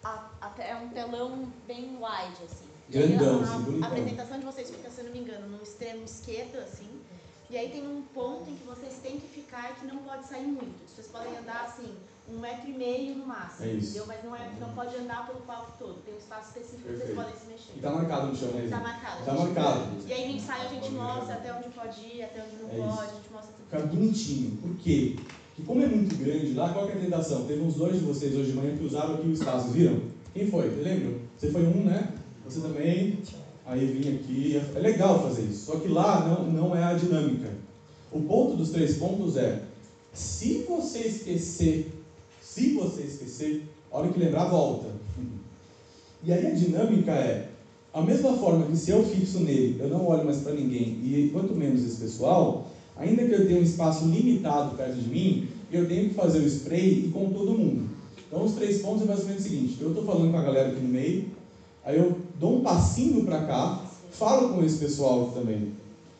a- 0.05 0.31
até 0.41 0.71
é 0.71 0.77
um 0.77 0.89
telão 0.89 1.47
bem 1.67 1.97
wide, 1.97 2.43
assim. 2.45 2.65
Grandão, 2.89 3.41
a, 3.41 3.43
assim, 3.57 3.83
a 3.83 3.87
apresentação 3.87 4.39
de 4.39 4.45
vocês 4.45 4.71
fica, 4.71 4.91
se 4.91 5.01
eu 5.01 5.05
não 5.07 5.13
me 5.13 5.19
engano, 5.21 5.49
no 5.49 5.63
extremo 5.63 6.05
esquerdo, 6.05 6.57
assim. 6.59 6.87
E 7.53 7.57
aí 7.59 7.69
tem 7.69 7.87
um 7.87 8.01
ponto 8.15 8.49
em 8.51 8.55
que 8.55 8.65
vocês 8.67 8.95
têm 9.03 9.21
que 9.21 9.29
ficar 9.29 9.77
que 9.79 9.87
não 9.87 9.99
pode 9.99 10.27
sair 10.27 10.47
muito. 10.47 10.73
Vocês 10.89 11.07
podem 11.09 11.37
andar, 11.37 11.65
assim, 11.69 11.93
um 12.33 12.39
metro 12.39 12.71
e 12.71 12.73
meio 12.73 13.15
no 13.17 13.27
máximo, 13.27 13.69
É 13.69 13.73
isso. 13.75 13.89
entendeu? 13.91 14.07
Mas 14.07 14.25
não, 14.25 14.35
é, 14.35 14.51
não 14.59 14.71
pode 14.71 14.97
andar 14.97 15.27
pelo 15.27 15.41
palco 15.41 15.73
todo. 15.79 16.01
Tem 16.03 16.15
um 16.15 16.17
espaço 16.17 16.49
específico 16.49 16.81
que 16.89 16.89
vocês 16.97 16.99
Perfeito. 17.11 17.21
podem 17.21 17.35
se 17.39 17.47
mexer. 17.47 17.73
E 17.77 17.81
tá 17.81 17.91
marcado 17.91 18.27
no 18.29 18.35
chão, 18.37 18.49
né? 18.53 18.67
Tá 18.71 18.81
marcado. 18.81 19.25
Tá 19.27 19.33
a 19.33 19.37
gente- 19.37 19.45
marcado. 19.53 19.87
E 20.07 20.13
aí 20.15 20.29
no 20.31 20.37
ensaio 20.39 20.63
a 20.65 20.69
gente 20.69 20.91
mostra 20.93 21.35
até 21.35 21.53
onde 21.53 21.69
pode 21.69 22.01
ir, 22.01 22.23
até 22.23 22.43
onde 22.43 22.57
não 22.57 22.71
É 22.71 22.73
isso. 22.73 22.97
pode, 22.97 23.11
a 23.11 23.15
gente 23.17 23.31
mostra 23.33 23.53
tudo. 23.53 23.65
Fica 23.71 23.87
bonitinho. 23.87 24.57
Por 24.57 24.77
quê? 24.77 25.17
Porque 25.55 25.63
como 25.67 25.83
é 25.83 25.87
muito 25.87 26.17
grande 26.17 26.55
lá, 26.55 26.73
qual 26.73 26.87
que 26.87 26.93
é 26.93 26.97
a 26.97 27.01
tentação? 27.01 27.45
Teve 27.47 27.61
uns 27.61 27.75
dois 27.75 27.99
de 27.99 28.05
vocês 28.07 28.35
hoje 28.35 28.53
de 28.53 28.57
manhã 28.57 28.75
que 28.79 28.85
usaram 28.85 29.15
aqui 29.17 29.27
o 29.29 29.33
espaço, 29.33 29.69
viram? 29.69 30.01
Quem 30.33 30.51
foi? 30.51 30.71
Você 30.71 30.81
lembra? 30.81 31.21
Você 31.37 31.51
foi 31.51 31.63
um, 31.67 31.85
né? 31.85 32.15
Você 32.47 32.61
também? 32.63 33.19
Aí 33.67 33.87
vim 33.87 34.17
aqui. 34.17 34.61
É 34.75 34.79
legal 34.79 35.23
fazer 35.23 35.43
isso. 35.43 35.67
Só 35.67 35.79
que 35.79 35.89
lá 35.89 36.27
não, 36.27 36.51
não 36.51 36.77
é 36.77 36.85
a 36.85 36.95
dinâmica. 36.95 37.51
O 38.11 38.21
ponto 38.21 38.57
dos 38.57 38.71
três 38.71 38.97
pontos 38.97 39.37
é: 39.37 39.63
se 40.13 40.65
você 40.69 40.99
esquecer, 41.01 41.93
se 42.41 42.75
você 42.75 43.03
esquecer, 43.03 43.63
a 43.91 43.99
hora 43.99 44.09
que 44.09 44.19
lembrar, 44.19 44.45
volta. 44.47 44.89
E 46.23 46.33
aí 46.33 46.47
a 46.47 46.51
dinâmica 46.51 47.13
é: 47.13 47.49
a 47.93 48.01
mesma 48.01 48.37
forma 48.37 48.67
que 48.67 48.77
se 48.77 48.91
eu 48.91 49.05
fixo 49.05 49.41
nele, 49.41 49.77
eu 49.81 49.89
não 49.89 50.07
olho 50.07 50.25
mais 50.25 50.39
para 50.39 50.53
ninguém, 50.53 50.99
e 51.03 51.31
quanto 51.33 51.55
menos 51.55 51.85
esse 51.85 52.01
pessoal, 52.01 52.71
ainda 52.97 53.25
que 53.25 53.33
eu 53.33 53.47
tenha 53.47 53.61
um 53.61 53.65
espaço 53.65 54.07
limitado 54.07 54.77
perto 54.77 54.95
de 54.95 55.09
mim, 55.09 55.49
eu 55.71 55.87
tenho 55.87 56.09
que 56.09 56.15
fazer 56.15 56.39
o 56.39 56.47
spray 56.47 57.07
e 57.07 57.09
com 57.11 57.31
todo 57.31 57.59
mundo. 57.59 57.89
Então 58.27 58.45
os 58.45 58.53
três 58.53 58.81
pontos 58.81 59.03
é 59.03 59.07
basicamente 59.07 59.41
o 59.41 59.43
seguinte: 59.43 59.79
eu 59.81 59.89
estou 59.89 60.05
falando 60.05 60.31
com 60.31 60.39
a 60.39 60.43
galera 60.43 60.69
aqui 60.69 60.81
no 60.81 60.89
meio, 60.89 61.27
aí 61.85 61.99
eu 61.99 62.17
dou 62.43 62.59
um 62.59 62.61
passinho 62.61 63.25
para 63.25 63.47
cá, 63.47 63.81
falo 64.11 64.49
com 64.49 64.65
esse 64.65 64.79
pessoal 64.79 65.31
também. 65.33 65.69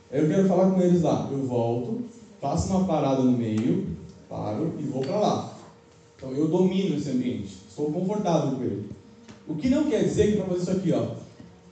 Eu 0.09 0.29
quero 0.29 0.47
falar 0.47 0.71
com 0.71 0.81
eles 0.81 1.03
lá, 1.03 1.29
eu 1.33 1.45
volto, 1.45 2.03
faço 2.41 2.69
uma 2.69 2.85
parada 2.85 3.23
no 3.23 3.33
meio, 3.33 3.89
paro 4.29 4.73
e 4.79 4.85
vou 4.85 5.03
para 5.03 5.19
lá. 5.19 5.59
Então 6.17 6.31
eu 6.31 6.47
domino 6.47 6.97
esse 6.97 7.11
ambiente, 7.11 7.57
estou 7.69 7.91
confortável 7.91 8.57
com 8.57 8.63
ele. 8.63 8.89
O 9.49 9.57
que 9.57 9.69
não 9.69 9.91
quer 9.91 10.05
dizer 10.05 10.31
que 10.31 10.37
para 10.37 10.47
fazer 10.47 10.61
isso 10.61 10.71
aqui, 10.71 10.93
ó. 10.93 11.23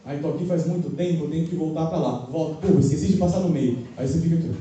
Aí 0.04 0.18
tô 0.20 0.30
aqui 0.30 0.44
faz 0.44 0.66
muito 0.66 0.96
tempo, 0.96 1.24
eu 1.24 1.30
tenho 1.30 1.46
que 1.46 1.54
voltar 1.54 1.86
para 1.86 1.98
lá. 1.98 2.28
Volto, 2.28 2.60
pô, 2.60 2.78
esqueci 2.80 3.08
de 3.08 3.18
passar 3.18 3.40
no 3.40 3.50
meio. 3.50 3.86
Aí 3.96 4.08
você 4.08 4.18
fica 4.20 4.34
aqui. 4.34 4.52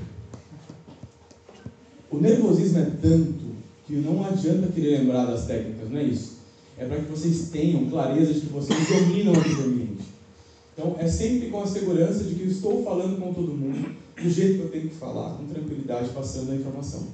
O 2.11 2.17
nervosismo 2.17 2.77
é 2.77 2.91
tanto 3.01 3.49
que 3.87 3.93
não 3.95 4.23
adianta 4.23 4.71
querer 4.71 4.99
lembrar 4.99 5.25
das 5.25 5.47
técnicas, 5.47 5.89
não 5.89 5.99
é 5.99 6.03
isso. 6.03 6.38
É 6.79 6.85
para 6.85 6.97
que 6.97 7.11
vocês 7.11 7.49
tenham 7.49 7.89
clareza 7.89 8.33
de 8.33 8.39
que 8.39 8.47
vocês 8.47 8.79
dominam 8.87 9.33
aquele 9.33 9.63
ambiente. 9.63 10.05
Então 10.73 10.95
é 10.97 11.07
sempre 11.09 11.49
com 11.49 11.61
a 11.61 11.67
segurança 11.67 12.23
de 12.23 12.35
que 12.35 12.43
eu 12.43 12.47
estou 12.47 12.83
falando 12.85 13.19
com 13.19 13.33
todo 13.33 13.51
mundo 13.51 13.93
do 14.15 14.29
jeito 14.29 14.59
que 14.59 14.63
eu 14.63 14.71
tenho 14.71 14.87
que 14.87 14.95
falar, 14.95 15.35
com 15.35 15.45
tranquilidade, 15.45 16.09
passando 16.09 16.53
a 16.53 16.55
informação. 16.55 17.07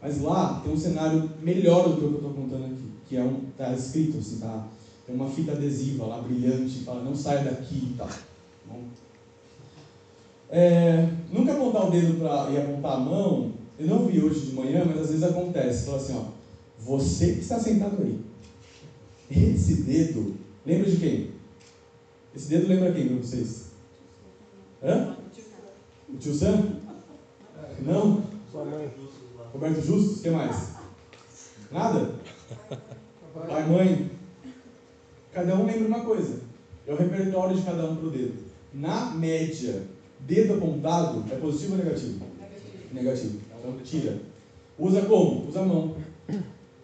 Mas 0.00 0.22
lá 0.22 0.60
tem 0.64 0.72
um 0.72 0.78
cenário 0.78 1.30
melhor 1.42 1.90
do 1.90 1.96
que 1.96 2.04
o 2.04 2.08
que 2.08 2.14
eu 2.14 2.28
estou 2.28 2.32
contando 2.32 2.64
aqui, 2.64 2.84
que 3.06 3.16
é 3.16 3.22
um 3.22 3.40
tá 3.56 3.72
escrito 3.74 4.18
assim, 4.18 4.38
tá? 4.38 4.66
Tem 5.06 5.14
uma 5.14 5.28
fita 5.28 5.52
adesiva 5.52 6.06
lá 6.06 6.22
brilhante, 6.22 6.80
fala 6.80 7.04
não 7.04 7.14
saia 7.14 7.44
daqui 7.44 7.90
e 7.92 7.94
tal. 7.98 8.08
Bom. 8.66 8.80
É, 10.48 11.08
nunca 11.30 11.52
apontar 11.52 11.88
o 11.88 11.90
dedo 11.90 12.18
pra, 12.18 12.48
e 12.50 12.56
apontar 12.56 12.92
a 12.92 13.00
mão, 13.00 13.52
eu 13.78 13.86
não 13.86 14.06
vi 14.06 14.22
hoje 14.22 14.40
de 14.40 14.54
manhã, 14.54 14.84
mas 14.86 15.00
às 15.00 15.08
vezes 15.08 15.22
acontece. 15.22 15.84
Fala 15.84 15.98
assim, 15.98 16.16
ó, 16.16 16.24
você 16.80 17.34
que 17.34 17.40
está 17.40 17.58
sentado 17.58 18.02
aí. 18.02 18.25
Esse 19.30 19.82
dedo, 19.82 20.36
lembra 20.64 20.90
de 20.90 20.96
quem? 20.98 21.30
Esse 22.34 22.48
dedo 22.48 22.68
lembra 22.68 22.92
quem 22.92 23.08
para 23.08 23.16
vocês? 23.16 23.70
Hã? 24.82 25.16
O 26.08 26.16
tio 26.16 26.34
Sam? 26.34 26.80
Não? 27.80 28.22
Roberto 29.52 29.80
Justus? 29.80 30.20
O 30.20 30.22
que 30.22 30.30
mais? 30.30 30.74
Nada? 31.72 32.14
Pai, 33.48 33.68
mãe? 33.68 34.10
Cada 35.32 35.56
um 35.56 35.66
lembra 35.66 35.88
uma 35.88 36.04
coisa. 36.04 36.40
É 36.86 36.92
o 36.92 36.96
repertório 36.96 37.56
de 37.56 37.62
cada 37.62 37.84
um 37.84 37.96
pro 37.96 38.10
dedo. 38.10 38.46
Na 38.72 39.10
média, 39.10 39.82
dedo 40.20 40.54
apontado 40.54 41.24
é 41.32 41.36
positivo 41.36 41.72
ou 41.72 41.78
negativo? 41.78 42.24
Negativo. 42.38 42.92
Negativo. 42.92 43.40
Então 43.58 43.78
tira. 43.82 44.18
Usa 44.78 45.02
como? 45.02 45.48
Usa 45.48 45.60
a 45.60 45.64
mão. 45.64 45.96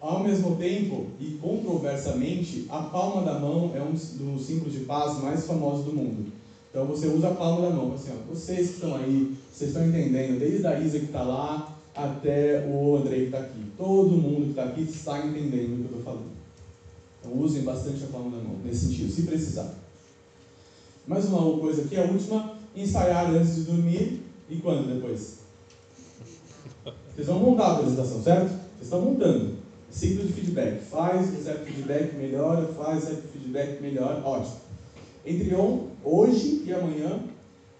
Ao 0.03 0.25
mesmo 0.25 0.57
tempo 0.57 1.07
e 1.21 1.38
controversamente, 1.41 2.67
a 2.69 2.83
palma 2.83 3.23
da 3.23 3.38
mão 3.38 3.71
é 3.73 3.81
um 3.81 3.93
dos 3.93 4.45
símbolos 4.45 4.73
de 4.73 4.81
paz 4.81 5.23
mais 5.23 5.47
famosos 5.47 5.85
do 5.85 5.93
mundo. 5.93 6.33
Então 6.69 6.85
você 6.87 7.07
usa 7.07 7.29
a 7.29 7.35
palma 7.35 7.69
da 7.69 7.71
mão, 7.71 7.95
assim, 7.95 8.11
ó, 8.11 8.35
vocês 8.35 8.71
que 8.71 8.75
estão 8.75 8.97
aí, 8.97 9.37
vocês 9.53 9.71
estão 9.71 9.87
entendendo, 9.87 10.41
desde 10.41 10.67
a 10.67 10.81
Isa 10.81 10.99
que 10.99 11.05
está 11.05 11.23
lá 11.23 11.79
até 11.95 12.67
o 12.67 12.97
Andrei 12.97 13.21
que 13.21 13.27
está 13.27 13.38
aqui. 13.38 13.61
Todo 13.79 14.11
mundo 14.11 14.45
que 14.47 14.51
está 14.51 14.65
aqui 14.65 14.83
está 14.83 15.25
entendendo 15.25 15.75
o 15.75 15.77
que 15.77 15.95
eu 15.95 15.99
estou 15.99 16.03
falando. 16.03 16.33
Então 17.21 17.38
usem 17.41 17.62
bastante 17.62 18.03
a 18.03 18.09
palma 18.09 18.37
da 18.37 18.43
mão, 18.43 18.57
nesse 18.65 18.87
sentido, 18.87 19.12
se 19.12 19.23
precisar. 19.23 19.73
Mais 21.07 21.27
uma 21.27 21.59
coisa 21.61 21.83
aqui, 21.83 21.97
a 21.97 22.03
última, 22.03 22.57
ensaiar 22.75 23.31
antes 23.31 23.55
de 23.55 23.62
dormir 23.62 24.23
e 24.51 24.57
quando 24.57 24.93
depois? 24.93 25.37
Vocês 27.15 27.29
vão 27.29 27.38
montar 27.38 27.67
a 27.67 27.73
apresentação, 27.75 28.21
certo? 28.21 28.49
Vocês 28.49 28.83
estão 28.83 29.03
montando. 29.03 29.62
Ciclo 29.93 30.25
de 30.25 30.33
feedback. 30.33 30.81
Faz, 30.85 31.31
recebe 31.35 31.71
feedback, 31.71 32.17
melhora, 32.17 32.67
faz, 32.69 33.05
recebe 33.05 33.23
feedback, 33.31 33.83
melhora. 33.83 34.23
Ótimo. 34.25 34.57
Entre 35.25 35.55
on, 35.55 35.89
hoje 36.03 36.63
e 36.67 36.73
amanhã, 36.73 37.21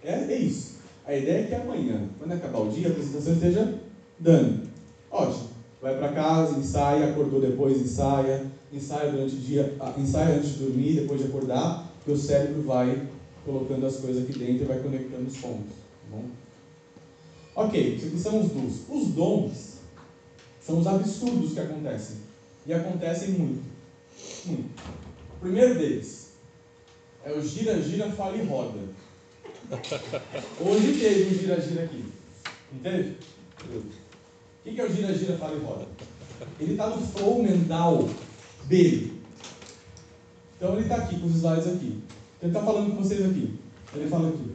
é, 0.03 0.13
é 0.13 0.37
isso. 0.37 0.75
A 1.05 1.15
ideia 1.15 1.39
é 1.39 1.47
que 1.47 1.55
amanhã, 1.55 2.07
quando 2.19 2.31
acabar 2.33 2.59
o 2.59 2.69
dia, 2.69 2.87
a 2.87 2.91
apresentação 2.91 3.33
esteja 3.33 3.79
dando. 4.19 4.67
Ótimo. 5.11 5.49
Vai 5.81 5.97
para 5.97 6.13
casa, 6.13 6.57
ensaia, 6.57 7.09
acordou 7.09 7.41
depois, 7.41 7.81
ensaia, 7.81 8.45
ensaia 8.71 9.11
durante 9.11 9.35
o 9.35 9.39
dia, 9.39 9.75
ah, 9.79 9.93
ensaia 9.97 10.35
antes 10.35 10.53
de 10.53 10.65
dormir, 10.65 11.01
depois 11.01 11.19
de 11.19 11.27
acordar, 11.27 11.91
que 12.05 12.11
o 12.11 12.17
cérebro 12.17 12.61
vai 12.61 13.01
colocando 13.43 13.85
as 13.85 13.97
coisas 13.97 14.23
aqui 14.23 14.37
dentro 14.37 14.63
e 14.63 14.67
vai 14.67 14.79
conectando 14.79 15.27
os 15.27 15.37
pontos. 15.37 15.73
Tá 15.73 16.15
bom? 16.15 16.23
Ok, 17.55 17.95
isso 17.95 18.05
aqui 18.05 18.17
são 18.19 18.39
os 18.39 18.49
dons. 18.49 18.81
Os 18.87 19.07
dons 19.09 19.72
são 20.65 20.79
os 20.79 20.87
absurdos 20.87 21.53
que 21.53 21.59
acontecem. 21.59 22.17
E 22.65 22.73
acontecem 22.73 23.29
muito. 23.31 23.63
Muito. 24.45 24.69
O 25.35 25.39
primeiro 25.41 25.77
deles 25.77 26.31
é 27.25 27.31
o 27.33 27.41
gira-gira, 27.41 28.09
fala 28.11 28.37
e 28.37 28.45
roda. 28.45 28.79
Hoje 30.59 30.99
teve 30.99 31.35
um 31.35 31.39
gira-gira 31.39 31.83
aqui. 31.83 32.05
Não 32.71 32.79
teve? 32.79 33.17
O 33.65 33.83
que 34.63 34.79
é 34.79 34.85
o 34.85 34.93
gira-gira, 34.93 35.37
fala 35.37 35.57
e 35.57 35.59
roda? 35.59 35.87
Ele 36.59 36.71
está 36.71 36.87
no 36.87 37.05
flow 37.07 37.43
mental 37.43 38.09
dele. 38.65 39.21
Então 40.57 40.73
ele 40.73 40.83
está 40.83 40.95
aqui 40.95 41.19
com 41.19 41.27
os 41.27 41.35
slides 41.35 41.67
aqui. 41.67 42.01
Ele 42.41 42.51
está 42.51 42.63
falando 42.63 42.95
com 42.95 43.03
vocês 43.03 43.25
aqui. 43.25 43.59
Ele 43.93 44.09
fala 44.09 44.29
aqui. 44.29 44.53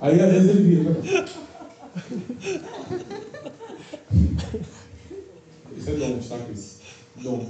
Aí 0.00 0.20
às 0.20 0.32
vezes 0.32 0.50
ele 0.50 0.62
vira. 0.62 0.96
Isso 5.76 5.90
é 5.90 5.94
don't, 5.94 6.28
tá, 6.28 6.38
Cris? 6.38 6.78
Don't. 7.22 7.46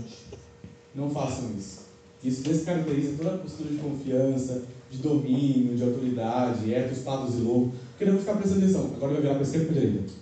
Não 0.94 1.10
façam 1.10 1.50
isso. 1.58 1.80
Isso 2.22 2.42
descaracteriza 2.42 3.16
toda 3.16 3.34
a 3.34 3.38
postura 3.38 3.70
de 3.70 3.78
confiança, 3.78 4.62
de 4.90 4.98
domínio, 4.98 5.76
de 5.76 5.82
autoridade, 5.82 6.72
etos, 6.72 6.98
pados 6.98 7.34
e 7.36 7.38
louco. 7.38 7.72
Porque 7.90 8.04
não 8.04 8.18
ficar 8.18 8.34
prestando 8.34 8.64
atenção. 8.64 8.92
Agora 8.94 9.12
vai 9.12 9.22
virar 9.22 9.34
para 9.34 9.42
esquerda 9.42 9.66
ou 9.66 9.72
para 9.72 9.80
direita? 9.80 10.12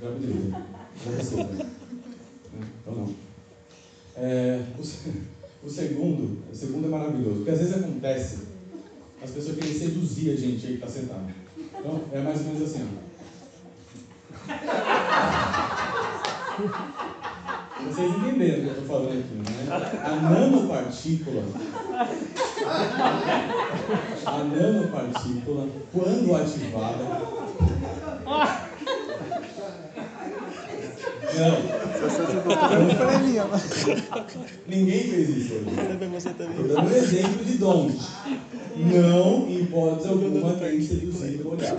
Virar 0.00 0.12
para 0.12 0.20
direita. 0.20 0.72
Então 2.80 2.94
não. 2.94 3.14
É, 4.16 4.62
o, 4.78 4.82
o, 5.66 5.70
segundo, 5.70 6.38
o 6.50 6.54
segundo 6.54 6.86
é 6.86 6.90
maravilhoso, 6.90 7.36
porque 7.36 7.50
às 7.50 7.58
vezes 7.58 7.74
acontece 7.74 8.51
as 9.22 9.30
pessoas 9.30 9.56
querem 9.56 9.72
seduzir 9.72 10.30
a 10.30 10.36
gente 10.36 10.66
aí 10.66 10.76
que 10.76 10.84
está 10.84 10.88
sentado. 10.88 11.32
Então 11.56 12.00
é 12.12 12.20
mais 12.20 12.40
ou 12.40 12.46
menos 12.46 12.62
assim, 12.62 12.88
ó. 12.88 13.12
Vocês 17.84 18.10
entenderam 18.10 18.58
o 18.58 18.60
que 18.62 18.66
eu 18.66 18.72
estou 18.72 18.84
falando 18.84 19.18
aqui, 19.18 19.34
né? 19.34 19.44
A 20.04 20.10
nanopartícula, 20.16 21.42
a 24.26 24.38
nanopartícula, 24.44 25.68
quando 25.92 26.36
ativada, 26.36 27.04
não. 31.34 31.82
Ninguém 34.66 35.02
fez 35.04 35.28
isso 35.30 35.54
hoje. 35.54 35.68
Estou 35.68 35.84
dando 36.68 36.82
um 36.82 36.96
exemplo 36.96 37.44
de 37.44 37.58
dons. 37.58 38.10
Não, 38.76 39.48
em 39.48 39.62
hipótese 39.62 40.08
alguma, 40.08 40.54
tem 40.54 40.78
que 40.78 40.84
seduzir 40.84 41.40
o 41.42 41.52
olhar. 41.52 41.78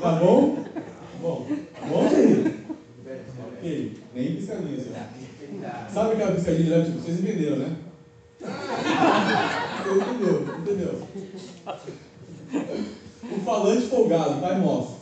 Tá 0.00 0.12
bom? 0.12 0.64
Bom, 1.20 1.46
tá 1.74 1.86
bom, 1.86 2.08
querido? 2.08 2.54
Ok, 3.58 3.98
nem 4.14 4.36
piscadinha 4.36 4.76
assim. 4.76 4.92
Sabe 5.92 6.12
aquela 6.12 6.32
piscadinha 6.32 6.80
de 6.82 6.86
tipo, 6.86 7.02
vocês 7.02 7.18
entenderam, 7.18 7.56
né? 7.56 7.76
Entendeu, 9.90 10.58
entendeu? 10.58 11.02
O 13.24 13.40
falante 13.40 13.86
folgado, 13.88 14.40
tá, 14.40 14.50
irmãos? 14.52 14.98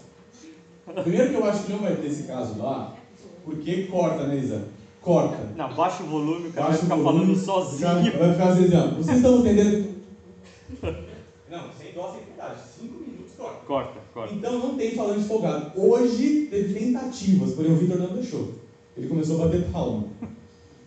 Primeiro 1.02 1.30
que 1.30 1.36
eu 1.36 1.44
acho 1.44 1.64
que 1.64 1.72
não 1.72 1.80
vai 1.80 1.96
ter 1.96 2.06
esse 2.06 2.22
caso 2.22 2.58
lá, 2.58 2.96
porque 3.44 3.84
corta, 3.84 4.26
né, 4.26 4.36
Isa? 4.36 4.62
Corta. 5.06 5.38
Não, 5.56 5.72
baixa 5.72 6.02
o 6.02 6.06
volume, 6.06 6.48
o 6.48 6.52
cara 6.52 6.66
Baixa 6.66 6.84
vai 6.84 6.96
ficar 6.96 6.96
volume, 6.96 7.36
falando 7.36 7.44
sozinho. 7.44 8.18
Vai 8.18 8.32
ficar 8.32 8.48
assim, 8.48 8.62
dizendo, 8.64 8.96
vocês 8.96 9.16
estão 9.18 9.38
entendendo? 9.38 9.94
Não, 11.48 11.62
sem 11.78 11.92
dó, 11.92 12.12
sem 12.12 12.24
piedade. 12.24 12.60
Cinco 12.76 12.98
minutos 12.98 13.32
corta. 13.38 13.66
Corta, 13.66 14.00
corta. 14.12 14.34
Então 14.34 14.58
não 14.58 14.76
tem 14.76 14.96
falante 14.96 15.28
folgado. 15.28 15.80
Hoje 15.80 16.48
teve 16.50 16.74
tentativas, 16.74 17.54
porém 17.54 17.70
o 17.70 17.76
Vitor 17.76 17.98
não 17.98 18.16
deixou. 18.16 18.50
Ele 18.96 19.06
começou 19.06 19.40
a 19.40 19.44
bater 19.44 19.70
palma. 19.70 20.08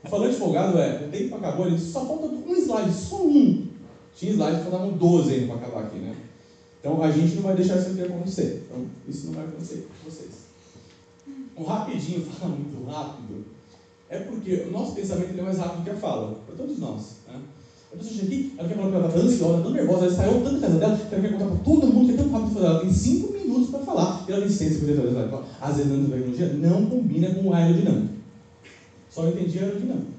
O 0.03 0.09
falante 0.09 0.35
folgado 0.35 0.77
é, 0.77 1.05
o 1.05 1.09
tempo 1.09 1.35
acabou, 1.37 1.67
ele 1.67 1.77
disse, 1.77 1.93
só 1.93 2.05
falta 2.05 2.25
um 2.25 2.55
slide, 2.55 2.93
só 2.93 3.23
um. 3.25 3.67
Tinha 4.13 4.33
slide 4.33 4.57
que 4.57 4.63
faltavam 4.63 4.97
12 4.97 5.33
ainda 5.33 5.47
para 5.47 5.55
acabar 5.55 5.83
aqui, 5.85 5.97
né? 5.97 6.13
Então 6.81 7.01
a 7.01 7.09
gente 7.09 7.35
não 7.35 7.43
vai 7.43 7.55
deixar 7.55 7.77
isso 7.77 7.91
aqui 7.91 8.01
acontecer. 8.01 8.65
Então 8.65 8.85
isso 9.07 9.27
não 9.27 9.35
vai 9.35 9.45
acontecer 9.45 9.87
com 9.87 10.09
vocês. 10.09 10.31
Um 11.55 11.63
rapidinho, 11.63 12.25
fala 12.25 12.53
muito 12.53 12.85
rápido, 12.85 13.45
é 14.09 14.19
porque 14.19 14.65
o 14.67 14.71
nosso 14.71 14.95
pensamento 14.95 15.39
é 15.39 15.41
mais 15.41 15.57
rápido 15.59 15.83
que 15.83 15.89
a 15.91 15.95
fala, 15.95 16.35
para 16.45 16.55
todos 16.55 16.79
nós. 16.79 17.17
Né? 17.27 17.39
A 17.93 17.97
pessoa 17.97 18.23
aqui, 18.23 18.55
ela 18.57 18.67
quer 18.67 18.75
falar 18.75 18.89
que 18.89 18.95
ela 18.95 19.07
está 19.07 19.19
ansiosa, 19.19 19.63
tão 19.63 19.71
nervosa, 19.71 20.05
ela 20.05 20.15
saiu 20.15 20.43
tanto 20.43 20.59
da 20.59 20.67
casa 20.67 20.79
dela, 20.79 20.97
que 20.97 21.15
ela 21.15 21.21
quer 21.21 21.31
contar 21.31 21.45
para 21.45 21.63
todo 21.63 21.87
mundo 21.87 22.07
que 22.07 22.13
é 22.13 22.17
tão 22.17 22.31
rápido 22.31 22.53
fazer. 22.53 22.65
Ela 22.65 22.79
tem 22.81 22.93
5 22.93 23.33
minutos 23.33 23.69
para 23.69 23.79
falar. 23.79 24.25
E 24.27 24.31
ela 24.31 24.41
tem 24.41 24.49
ciência 24.49 24.79
por 24.79 25.45
Às 25.61 25.77
vezes, 25.77 25.91
na 25.91 26.15
tecnologia, 26.15 26.53
não 26.53 26.85
combina 26.85 27.33
com 27.33 27.49
o 27.49 27.53
aerodinâmico. 27.53 28.13
Só 29.09 29.27
entendi 29.27 29.59
aerodinâmico. 29.59 30.11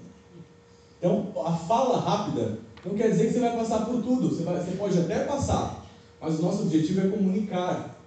Então, 0.99 1.33
a 1.45 1.53
fala 1.53 2.01
rápida 2.01 2.59
não 2.85 2.95
quer 2.95 3.11
dizer 3.11 3.27
que 3.27 3.35
você 3.35 3.41
vai 3.41 3.57
passar 3.57 3.87
por 3.87 4.03
tudo. 4.03 4.29
Você, 4.29 4.43
vai, 4.43 4.57
você 4.57 4.73
pode 4.73 4.99
até 4.99 5.25
passar, 5.25 5.87
mas 6.21 6.39
o 6.39 6.43
nosso 6.43 6.63
objetivo 6.63 7.01
é 7.01 7.09
comunicar. 7.09 7.99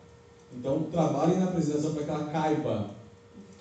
Então, 0.55 0.83
trabalhem 0.91 1.39
na 1.39 1.45
apresentação 1.45 1.93
para 1.93 2.03
que 2.03 2.09
ela 2.09 2.25
caiba 2.25 2.91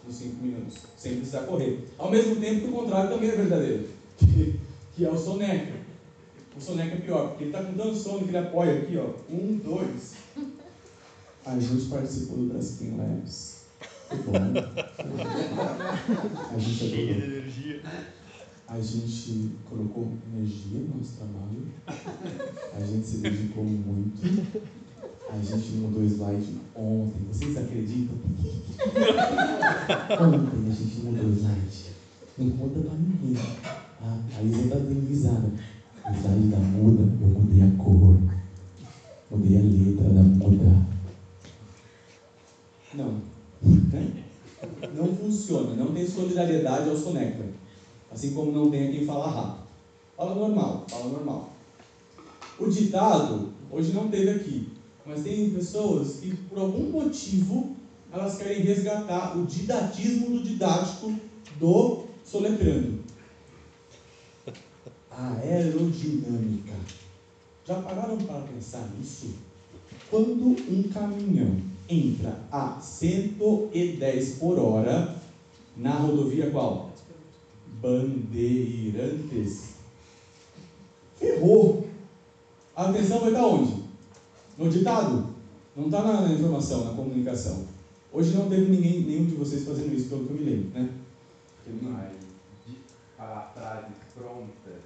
nos 0.07 0.17
5 0.17 0.43
minutos, 0.43 0.79
sem 0.97 1.17
precisar 1.17 1.43
correr. 1.43 1.89
Ao 1.99 2.11
mesmo 2.11 2.37
tempo 2.37 2.61
que 2.61 2.69
o 2.69 2.73
contrário 2.73 3.11
também 3.11 3.31
é 3.31 3.37
verdadeiro, 3.37 3.89
que, 4.19 4.61
que 4.95 5.05
é 5.05 5.11
o 5.11 5.17
soneca. 5.17 5.83
O 6.57 6.61
soneca 6.61 6.95
é 6.95 7.01
pior, 7.01 7.29
porque 7.29 7.45
ele 7.45 7.51
está 7.51 7.65
com 7.65 7.73
tanto 7.75 7.97
sono 7.97 8.25
que 8.25 8.29
ele 8.29 8.39
apoia 8.39 8.81
aqui, 8.81 8.99
ó. 8.99 9.15
Um, 9.33 9.57
dois. 9.59 10.15
A 11.45 11.59
gente 11.59 11.87
participou 11.87 12.39
do 12.39 12.53
Braskem 12.53 12.97
Labs. 12.97 13.65
Foi 14.09 14.19
bom. 14.19 14.33
A 16.55 16.59
gente 16.59 16.75
Cheia 16.75 17.15
de 17.15 17.25
energia. 17.25 17.83
A 18.69 18.81
gente 18.81 19.51
colocou 19.69 20.13
energia 20.33 20.81
no 20.81 20.99
nosso 20.99 21.17
trabalho. 21.17 21.67
A 22.75 22.81
gente 22.81 23.07
se 23.07 23.17
dedicou 23.19 23.65
muito. 23.65 24.23
A 25.31 25.37
gente 25.37 25.73
mudou 25.77 26.05
slide 26.05 26.57
ontem. 26.75 27.23
Vocês 27.29 27.57
acreditam? 27.57 28.17
Ontem 30.21 30.71
a 30.71 30.75
gente 30.75 31.01
mudou 31.05 31.27
o 31.27 31.35
slide. 31.35 31.93
Não 32.39 32.51
conta 32.51 32.81
pra 32.81 32.95
ninguém. 32.95 33.43
Ah, 34.03 34.19
a 34.39 34.43
Isa 34.43 34.69
tá 34.69 34.77
dando 34.77 35.09
risada. 35.09 35.51
O 36.05 36.15
slide 36.15 36.49
da 36.49 36.59
muda, 36.59 37.03
eu 37.03 37.29
mudei 37.29 37.63
a 37.63 37.71
cor. 37.83 38.17
Mudei 39.31 39.59
a 39.59 39.63
letra 39.63 40.09
da 40.11 40.23
muda. 40.23 40.87
Não. 42.95 43.23
Não 44.95 45.17
funciona. 45.17 45.75
Não 45.75 45.95
tem 45.95 46.07
solidariedade 46.07 46.91
ao 46.91 46.97
soneca. 46.97 47.45
Assim 48.11 48.35
como 48.35 48.53
não 48.53 48.71
tem 48.71 48.89
a 48.89 48.91
quem 48.91 49.07
fala 49.07 49.31
rápido. 49.31 49.63
Fala 50.17 50.35
normal, 50.35 50.85
fala 50.89 51.09
normal. 51.09 51.53
O 52.59 52.69
ditado, 52.69 53.53
hoje 53.71 53.93
não 53.93 54.09
teve 54.09 54.31
aqui, 54.31 54.69
mas 55.05 55.23
tem 55.23 55.51
pessoas 55.51 56.17
que, 56.21 56.35
por 56.49 56.59
algum 56.59 56.91
motivo, 56.91 57.77
elas 58.13 58.37
querem 58.37 58.63
resgatar 58.63 59.37
o 59.37 59.47
didatismo 59.47 60.31
do 60.31 60.43
didático 60.45 61.15
do 61.59 62.05
soletrando. 62.25 63.01
Aerodinâmica. 65.11 66.75
Já 67.67 67.81
pararam 67.83 68.17
para 68.19 68.41
pensar 68.43 68.89
nisso? 68.99 69.35
Quando 70.11 70.49
um 70.49 70.83
caminhão 70.93 71.57
entra 71.89 72.39
a 72.51 72.81
110 72.81 74.35
por 74.35 74.59
hora 74.59 75.17
na 75.77 75.95
rodovia 75.95 76.51
qual? 76.51 76.93
Bandeirantes. 77.81 79.73
Ferrou. 81.19 81.87
A 82.75 82.89
atenção 82.89 83.21
vai 83.21 83.29
estar 83.31 83.47
onde? 83.47 83.82
No 84.59 84.69
ditado? 84.69 85.35
Não 85.75 85.87
está 85.87 86.03
na, 86.03 86.21
na 86.23 86.33
informação, 86.35 86.85
na 86.85 86.95
comunicação. 86.95 87.65
Hoje 88.13 88.37
não 88.37 88.49
teve 88.49 88.71
ninguém, 88.71 89.01
nenhum 89.05 89.25
de 89.25 89.35
vocês 89.37 89.65
fazendo 89.65 89.95
isso, 89.95 90.09
pelo 90.11 90.27
que 90.27 90.33
eu 90.33 90.37
me 90.37 90.45
lembro, 90.45 90.69
né? 90.79 90.91
Mas 91.83 92.13
de 92.67 92.77
falar 93.17 93.53
frases 93.55 93.97
prontas 94.15 94.83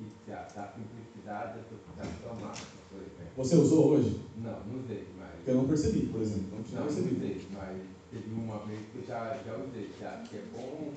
e 0.00 0.28
da, 0.28 0.42
da 0.42 0.72
simplicidade 0.72 1.60
da 1.96 2.28
automática, 2.28 2.66
por 2.90 2.98
exemplo. 2.98 3.32
Você 3.36 3.56
usou 3.56 3.90
hoje? 3.90 4.20
Não, 4.42 4.50
não 4.66 4.80
usei, 4.82 5.04
mas. 5.18 5.46
Eu 5.46 5.54
não 5.54 5.68
percebi, 5.68 6.06
por 6.06 6.20
exemplo. 6.20 6.46
Não 6.56 6.62
tinha 6.64 6.80
Não, 6.80 6.86
percebido. 6.86 7.16
usei, 7.16 7.46
mas 7.52 7.76
teve 8.10 8.34
uma 8.34 8.58
vez 8.66 8.80
que 8.90 8.98
eu 8.98 9.04
já, 9.06 9.38
já 9.46 9.56
usei. 9.56 9.90
Acha 10.02 10.28
que 10.28 10.36
é 10.36 10.42
bom 10.52 10.92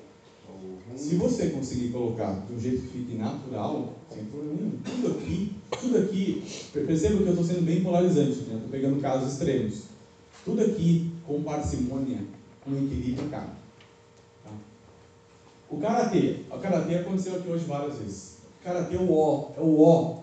ou 0.48 0.54
ruim? 0.88 0.98
Se 0.98 1.14
você 1.14 1.50
conseguir 1.50 1.90
colocar 1.92 2.32
de 2.46 2.54
um 2.54 2.58
jeito 2.58 2.82
que 2.82 2.88
fique 2.88 3.14
natural, 3.14 3.94
sem 4.10 4.24
problema 4.24 4.54
nenhum. 4.54 4.78
Tudo 4.84 5.18
aqui, 5.18 5.52
tudo 5.80 5.98
aqui, 5.98 6.42
per- 6.72 6.86
perceba 6.86 7.16
que 7.18 7.22
eu 7.24 7.28
estou 7.30 7.44
sendo 7.44 7.62
bem 7.64 7.82
polarizante, 7.82 8.38
né? 8.42 8.54
Estou 8.56 8.68
pegando 8.70 9.00
casos 9.00 9.32
extremos. 9.32 9.82
Tudo 10.44 10.62
aqui 10.62 11.10
com 11.26 11.42
parcimônia, 11.42 12.18
com 12.64 12.72
equilíbrio 12.72 13.28
cabe. 13.28 13.50
Tá? 14.44 14.50
O 15.70 15.78
karatê, 15.78 16.36
o 16.50 16.58
karatê 16.58 16.94
aconteceu 16.96 17.36
aqui 17.36 17.48
hoje 17.50 17.64
várias 17.64 17.98
vezes. 17.98 18.38
O 18.60 18.64
karatê 18.64 18.96
é 18.96 18.98
o 18.98 19.12
ó, 19.12 19.50
é 19.56 19.60
o 19.60 19.80
ó. 19.80 20.18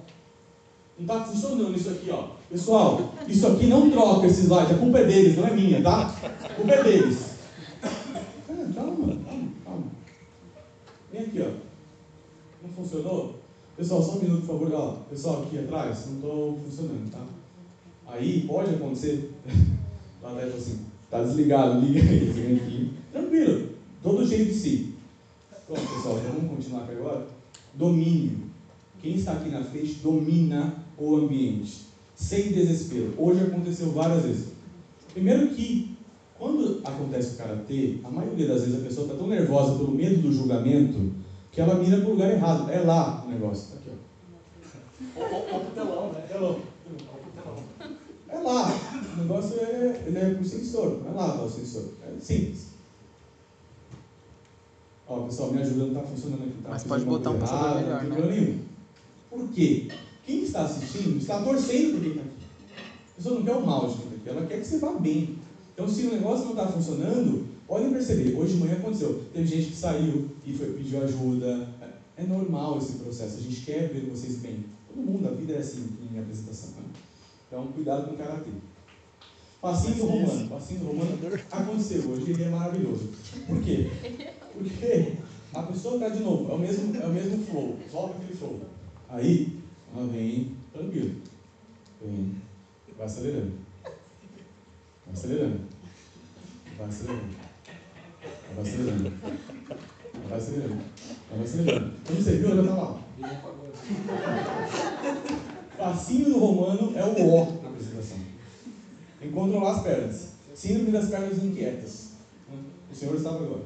Não 0.97 1.01
está 1.05 1.25
funcionando 1.25 1.75
isso 1.75 1.89
aqui, 1.89 2.09
ó. 2.09 2.29
Pessoal, 2.49 3.13
isso 3.27 3.45
aqui 3.47 3.67
não 3.67 3.89
troca 3.91 4.27
esse 4.27 4.41
slide, 4.41 4.73
a 4.73 4.77
culpa 4.77 4.99
é 4.99 5.03
deles, 5.05 5.35
não 5.37 5.45
é 5.47 5.51
minha, 5.51 5.81
tá? 5.83 6.15
A 6.43 6.49
culpa 6.49 6.71
é 6.73 6.83
deles. 6.83 7.35
Calma, 8.75 9.05
calma, 9.25 9.51
calma. 9.63 9.83
Vem 11.11 11.21
aqui, 11.21 11.41
ó. 11.41 11.49
Não 12.65 12.73
funcionou? 12.73 13.35
Pessoal, 13.77 14.01
só 14.01 14.13
um 14.13 14.21
minuto, 14.21 14.45
por 14.45 14.57
favor. 14.57 14.73
Ó, 14.73 14.91
pessoal, 15.09 15.43
aqui 15.43 15.59
atrás, 15.59 16.05
não 16.07 16.15
estou 16.15 16.59
funcionando, 16.63 17.11
tá? 17.11 17.25
Aí 18.07 18.45
pode 18.47 18.73
acontecer. 18.73 19.33
Lá 20.23 20.33
dentro 20.33 20.57
assim, 20.57 20.79
tá 21.09 21.21
desligado, 21.21 21.81
liga 21.81 21.99
aí, 21.99 22.19
vem 22.19 22.55
aqui. 22.55 22.93
Tranquilo, 23.11 23.69
todo 24.01 24.25
jeito 24.25 24.45
de 24.45 24.53
si. 24.53 24.95
Pronto, 25.67 25.81
pessoal, 25.81 26.19
então 26.19 26.31
vamos 26.31 26.55
continuar 26.55 26.83
aqui 26.83 26.93
agora. 26.93 27.27
Domínio. 27.73 28.45
Quem 29.01 29.15
está 29.15 29.33
aqui 29.33 29.49
na 29.49 29.63
frente 29.63 29.95
domina 29.95 30.73
o 30.97 31.17
ambiente. 31.17 31.81
Sem 32.15 32.53
desespero. 32.53 33.13
Hoje 33.17 33.41
aconteceu 33.43 33.91
várias 33.91 34.23
vezes. 34.23 34.47
Primeiro 35.13 35.49
que, 35.49 35.97
quando 36.39 36.79
acontece 36.83 37.35
o 37.35 37.37
karatê, 37.37 37.97
a 38.03 38.09
maioria 38.09 38.47
das 38.47 38.61
vezes 38.61 38.79
a 38.79 38.87
pessoa 38.87 39.05
está 39.05 39.17
tão 39.17 39.27
nervosa 39.27 39.75
pelo 39.75 39.91
medo 39.91 40.21
do 40.21 40.31
julgamento 40.31 41.11
que 41.55 41.61
ela 41.61 41.75
mira 41.75 41.97
para 41.97 42.07
o 42.07 42.11
lugar 42.11 42.29
errado. 42.29 42.69
É 42.69 42.79
lá 42.81 43.23
o 43.25 43.29
negócio. 43.29 43.69
Tá 43.69 43.77
aqui, 43.77 43.89
ó. 45.17 45.53
Ou 45.55 45.59
pro 45.61 45.71
telão, 45.71 46.11
né? 46.11 46.25
Telão. 46.27 46.59
É 48.27 48.37
lá. 48.39 48.79
O 49.13 49.21
negócio 49.21 49.59
é, 49.61 50.03
ele 50.05 50.17
é 50.17 50.33
por 50.33 50.45
sensor. 50.45 51.01
Não 51.01 51.11
é 51.11 51.13
lá 51.15 51.37
tá, 51.37 51.43
o 51.43 51.49
sensor. 51.49 51.93
É 52.05 52.19
simples. 52.19 52.67
Ó, 55.07 55.21
pessoal, 55.21 55.53
me 55.53 55.61
ajuda, 55.61 55.85
não 55.85 55.87
está 55.87 56.01
funcionando 56.03 56.41
aqui. 56.41 56.61
Tá 56.61 56.69
Mas 56.71 56.83
pode 56.83 57.05
botar 57.05 57.29
um 57.29 57.35
errada, 57.37 57.79
melhor, 57.79 57.87
Não 57.87 57.93
né? 57.93 57.99
tem 58.01 58.09
problema 58.09 58.41
nenhum. 58.41 58.59
Por 59.29 59.47
quê? 59.49 59.87
Quem 60.25 60.43
está 60.43 60.63
assistindo 60.63 61.17
está 61.17 61.41
torcendo 61.41 61.93
por 61.93 62.01
quem 62.01 62.11
está 62.11 62.21
aqui. 62.21 62.31
A 63.11 63.15
pessoa 63.15 63.35
não 63.35 63.45
quer 63.45 63.55
o 63.55 63.65
mal 63.65 63.87
de 63.87 63.95
quem 63.95 64.05
está 64.07 64.15
aqui, 64.15 64.29
ela 64.29 64.45
quer 64.45 64.59
que 64.59 64.65
você 64.65 64.79
vá 64.79 64.91
bem. 64.93 65.37
Então, 65.73 65.87
se 65.87 66.07
o 66.07 66.11
negócio 66.11 66.45
não 66.45 66.51
está 66.51 66.67
funcionando, 66.67 67.45
podem 67.67 67.91
perceber. 67.91 68.35
Hoje 68.37 68.53
de 68.53 68.59
manhã 68.59 68.75
aconteceu. 68.75 69.23
Teve 69.33 69.47
gente 69.47 69.71
que 69.71 69.75
saiu 69.75 70.29
e 70.45 70.53
foi, 70.53 70.73
pediu 70.73 71.03
ajuda. 71.03 71.67
É 71.81 71.95
é 72.17 72.23
normal 72.23 72.77
esse 72.77 72.93
processo. 72.93 73.37
A 73.37 73.41
gente 73.41 73.61
quer 73.61 73.89
ver 73.89 74.09
vocês 74.09 74.37
bem. 74.37 74.65
Todo 74.87 75.03
mundo, 75.03 75.27
a 75.27 75.31
vida 75.31 75.53
é 75.53 75.57
assim 75.57 75.89
em 76.01 76.19
apresentação. 76.19 76.69
Né? 76.71 76.83
Então, 77.47 77.67
cuidado 77.67 78.07
com 78.07 78.13
o 78.13 78.17
karatê. 78.17 78.51
Passinho 79.61 79.95
do 79.95 80.05
romano. 80.05 80.49
Passinho 80.49 80.79
do 80.79 80.85
romano 80.87 81.19
aconteceu 81.51 82.09
hoje, 82.09 82.31
ele 82.31 82.43
é 82.43 82.49
maravilhoso. 82.49 83.09
Por 83.47 83.61
quê? 83.61 83.89
Porque 84.53 85.13
a 85.53 85.63
pessoa 85.63 85.95
está 85.95 86.09
de 86.09 86.23
novo, 86.23 86.51
é 86.51 86.55
o 86.55 86.59
mesmo, 86.59 86.95
é 86.95 87.05
o 87.05 87.09
mesmo 87.09 87.43
flow, 87.45 87.77
volta 87.91 88.15
aquele 88.15 88.37
flow. 88.37 88.61
Aí, 89.09 89.59
ela 89.93 90.05
vem 90.07 90.55
tranquilo. 90.71 91.15
Vem, 92.01 92.35
vai 92.95 93.07
acelerando. 93.07 93.53
Vai 93.83 95.13
acelerando. 95.13 95.61
Vai 96.77 96.87
acelerando. 96.87 97.54
Vai 98.55 98.63
acelerando. 98.63 99.11
Vai 100.29 100.37
acelerando. 100.37 100.81
Vai 101.29 101.43
acelerando. 101.43 101.93
Quando 102.05 102.23
você 102.23 102.37
viu, 102.37 102.51
ela 102.51 102.63
já 102.63 102.69
tá 102.69 102.81
lá. 102.81 102.99
Passinho 105.77 106.25
do 106.25 106.39
romano 106.39 106.93
é 106.95 107.03
o 107.03 107.27
O 107.27 107.61
na 107.61 107.69
apresentação. 107.69 108.17
Tem 109.19 109.27
que 109.27 109.33
controlar 109.33 109.75
as 109.75 109.83
pernas. 109.83 110.29
Síndrome 110.53 110.91
das 110.91 111.09
pernas 111.09 111.43
inquietas. 111.43 112.11
O 112.89 112.95
senhor 112.95 113.15
estava 113.15 113.43
agora. 113.43 113.63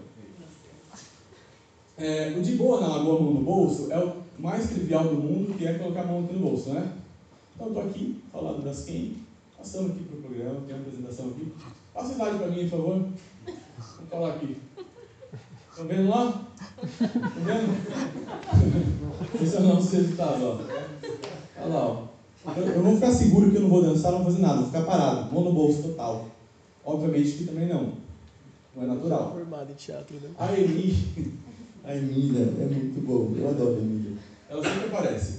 É, 1.97 2.33
o 2.35 2.41
de 2.41 2.55
boa 2.55 2.81
na 2.81 2.87
lagoa 2.87 3.21
mão 3.21 3.33
no 3.33 3.41
bolso 3.41 3.91
é 3.91 3.99
o 3.99 4.15
mais 4.39 4.69
trivial 4.69 5.03
do 5.03 5.15
mundo, 5.15 5.55
que 5.57 5.67
é 5.67 5.77
colocar 5.77 6.01
a 6.01 6.07
mão 6.07 6.23
aqui 6.23 6.33
no 6.33 6.39
bolso, 6.39 6.69
né? 6.69 6.93
Então 7.53 7.67
eu 7.67 7.73
estou 7.73 7.89
aqui, 7.89 8.23
falando 8.31 8.63
das 8.63 8.85
quem, 8.85 9.17
passando 9.57 9.91
aqui 9.91 10.05
para 10.05 10.17
o 10.17 10.21
programa, 10.21 10.61
tem 10.61 10.75
uma 10.75 10.81
apresentação 10.81 11.27
aqui. 11.27 11.53
Passa 11.93 12.07
o 12.07 12.11
slide 12.13 12.37
para 12.37 12.47
mim, 12.47 12.61
por 12.61 12.69
favor. 12.69 13.05
Vou 13.79 14.07
falar 14.09 14.35
aqui. 14.35 14.57
Estão 15.71 15.87
vendo 15.87 16.09
lá? 16.09 16.47
Estão 16.83 17.43
vendo? 17.45 17.69
Esse 19.41 19.55
é 19.55 19.59
o 19.59 19.63
nosso 19.63 19.95
resultado, 19.95 20.43
ó. 20.43 20.59
Olha 21.61 21.73
lá, 21.73 21.85
ó. 21.87 22.09
Eu, 22.55 22.63
eu 22.63 22.83
vou 22.83 22.95
ficar 22.95 23.11
seguro 23.11 23.51
que 23.51 23.57
eu 23.57 23.61
não 23.61 23.69
vou 23.69 23.81
dançar, 23.81 24.11
não 24.11 24.23
vou 24.23 24.31
fazer 24.31 24.41
nada, 24.41 24.57
vou 24.57 24.65
ficar 24.65 24.83
parado, 24.83 25.31
mão 25.33 25.43
no 25.43 25.53
bolso 25.53 25.83
total. 25.83 26.27
Obviamente 26.85 27.31
que 27.31 27.45
também 27.45 27.67
não. 27.67 27.93
Não 28.75 28.83
é 28.83 28.87
natural. 28.87 29.31
Formado 29.31 29.71
em 29.71 29.75
teatro, 29.75 30.15
né? 30.17 30.29
A 30.37 30.53
Emília, 30.53 30.95
a 31.83 31.95
Emília 31.95 32.41
é 32.41 32.65
muito 32.65 33.05
boa, 33.05 33.37
eu 33.37 33.49
adoro 33.49 33.75
a 33.75 33.79
Emília. 33.79 34.17
Ela 34.49 34.63
sempre 34.63 34.85
aparece. 34.87 35.38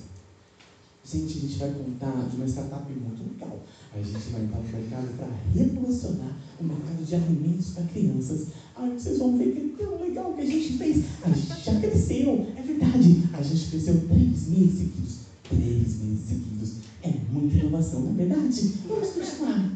Gente, 1.12 1.38
a 1.38 1.40
gente 1.40 1.58
vai 1.58 1.72
contar 1.72 2.28
de 2.28 2.36
uma 2.36 2.46
startup 2.46 2.92
muito 2.92 3.32
legal. 3.32 3.60
A 3.92 3.98
gente 3.98 4.30
vai 4.30 4.42
entrar 4.42 4.60
no 4.60 4.68
mercado 4.68 5.16
para 5.16 5.28
revolucionar 5.52 6.36
o 6.60 6.64
mercado 6.64 7.04
de 7.04 7.14
alimentos 7.16 7.70
para 7.70 7.82
crianças. 7.84 8.46
Ai, 8.76 8.90
vocês 8.90 9.18
vão 9.18 9.36
ver 9.36 9.52
que 9.52 9.82
tão 9.82 10.00
legal 10.00 10.32
que 10.34 10.42
a 10.42 10.46
gente 10.46 10.78
fez. 10.78 11.04
A 11.24 11.30
gente 11.30 11.64
já 11.64 11.80
cresceu, 11.80 12.46
é 12.56 12.62
verdade. 12.62 13.24
A 13.32 13.42
gente 13.42 13.70
cresceu 13.70 14.00
3 14.06 14.48
meses 14.48 14.78
seguidos. 14.78 15.16
3 15.48 15.66
meses 15.66 16.28
seguidos. 16.28 16.72
É 17.02 17.12
muita 17.32 17.56
inovação, 17.56 18.02
não 18.02 18.12
é 18.12 18.26
verdade? 18.26 18.72
Vamos 18.86 19.08
continuar. 19.08 19.72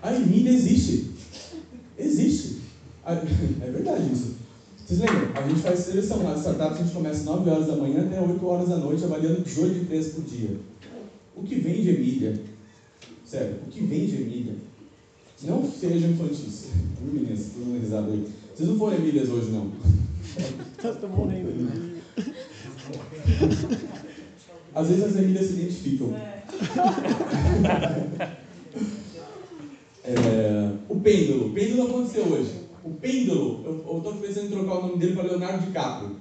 A 0.00 0.14
Emília 0.14 0.52
existe. 0.52 1.10
Existe. 1.98 2.62
É 3.04 3.70
verdade 3.70 4.12
isso. 4.12 4.33
Gente 5.54 5.62
faz 5.62 5.78
seleção 5.80 6.18
de 6.18 6.38
startups, 6.40 6.80
a 6.80 6.82
gente 6.82 6.92
começa 6.92 7.20
às 7.20 7.24
9 7.24 7.50
horas 7.50 7.66
da 7.68 7.76
manhã 7.76 8.04
até 8.04 8.20
8 8.20 8.44
horas 8.44 8.68
da 8.68 8.76
noite, 8.76 9.04
avaliando 9.04 9.42
18 9.42 9.82
empresas 9.82 10.14
por 10.14 10.24
dia. 10.24 10.50
O 11.36 11.44
que 11.44 11.54
vem 11.54 11.80
de 11.80 11.90
Emília, 11.90 12.40
sério, 13.24 13.58
o 13.64 13.70
que 13.70 13.80
vem 13.80 14.04
de 14.04 14.16
Emília, 14.16 14.54
não 15.42 15.64
sejam 15.70 16.10
infantis. 16.10 16.70
Meninas? 17.00 17.50
Tô 17.54 17.60
dando 17.60 17.80
risada 17.80 18.10
aí. 18.10 18.26
Vocês 18.52 18.68
não 18.68 18.76
foram 18.78 18.96
Emílias 18.96 19.28
hoje, 19.28 19.52
não. 19.52 19.70
Morrendo. 21.16 22.02
Às 24.74 24.88
vezes 24.88 25.04
as 25.04 25.16
Emílias 25.16 25.46
se 25.46 25.52
identificam. 25.52 26.16
É, 30.02 30.70
o 30.88 30.96
pêndulo. 30.96 31.46
O 31.46 31.50
pêndulo 31.50 31.88
aconteceu 31.88 32.24
hoje. 32.24 32.63
O 32.84 32.90
pêndulo, 32.90 33.62
eu 33.64 33.96
estou 33.96 34.14
pensando 34.16 34.46
em 34.46 34.50
trocar 34.50 34.74
o 34.74 34.82
nome 34.88 34.98
dele 34.98 35.14
para 35.14 35.24
Leonardo 35.24 35.64
DiCaprio. 35.64 36.16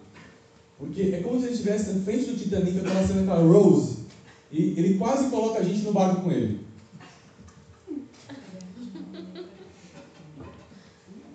Porque 0.79 1.01
é 1.01 1.21
como 1.21 1.37
se 1.37 1.45
ele 1.45 1.53
estivesse 1.53 1.91
na 1.91 2.01
frente 2.01 2.25
do 2.25 2.37
Titanic, 2.37 2.79
aquela 2.79 3.05
cena 3.05 3.21
aquela 3.21 3.53
Rose. 3.53 3.97
E 4.49 4.73
ele 4.77 4.97
quase 4.97 5.29
coloca 5.29 5.59
a 5.59 5.63
gente 5.63 5.81
no 5.81 5.91
barco 5.91 6.21
com 6.21 6.31
ele. 6.31 6.61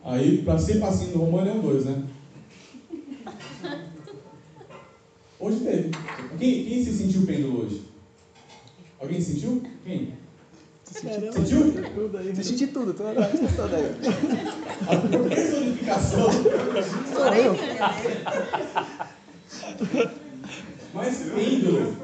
Aí, 0.03 0.43
para 0.43 0.59
ser 0.59 0.81
passinho 0.81 1.12
do 1.12 1.19
romano 1.19 1.51
é 1.51 1.53
um 1.53 1.61
dois, 1.61 1.85
né? 1.85 2.03
Hoje 5.38 5.61
teve. 5.61 5.91
Quem, 6.38 6.64
quem 6.64 6.85
se 6.85 6.97
sentiu 6.97 7.27
pêndulo 7.27 7.64
hoje? 7.64 7.83
Alguém 8.99 9.21
sentiu? 9.21 9.62
Quem? 9.85 10.14
Sentiu? 11.01 11.73
Tudo 11.95 12.19
aí. 12.19 12.45
Senti 12.45 12.67
tudo, 12.69 12.93
tô 12.93 13.05
toda 13.05 13.77
aí. 13.77 13.91
A 14.89 14.97
personificação. 15.29 16.29
Sou 16.33 17.35
eu. 17.35 17.55
Mas 20.95 21.19
pêndulo. 21.35 21.97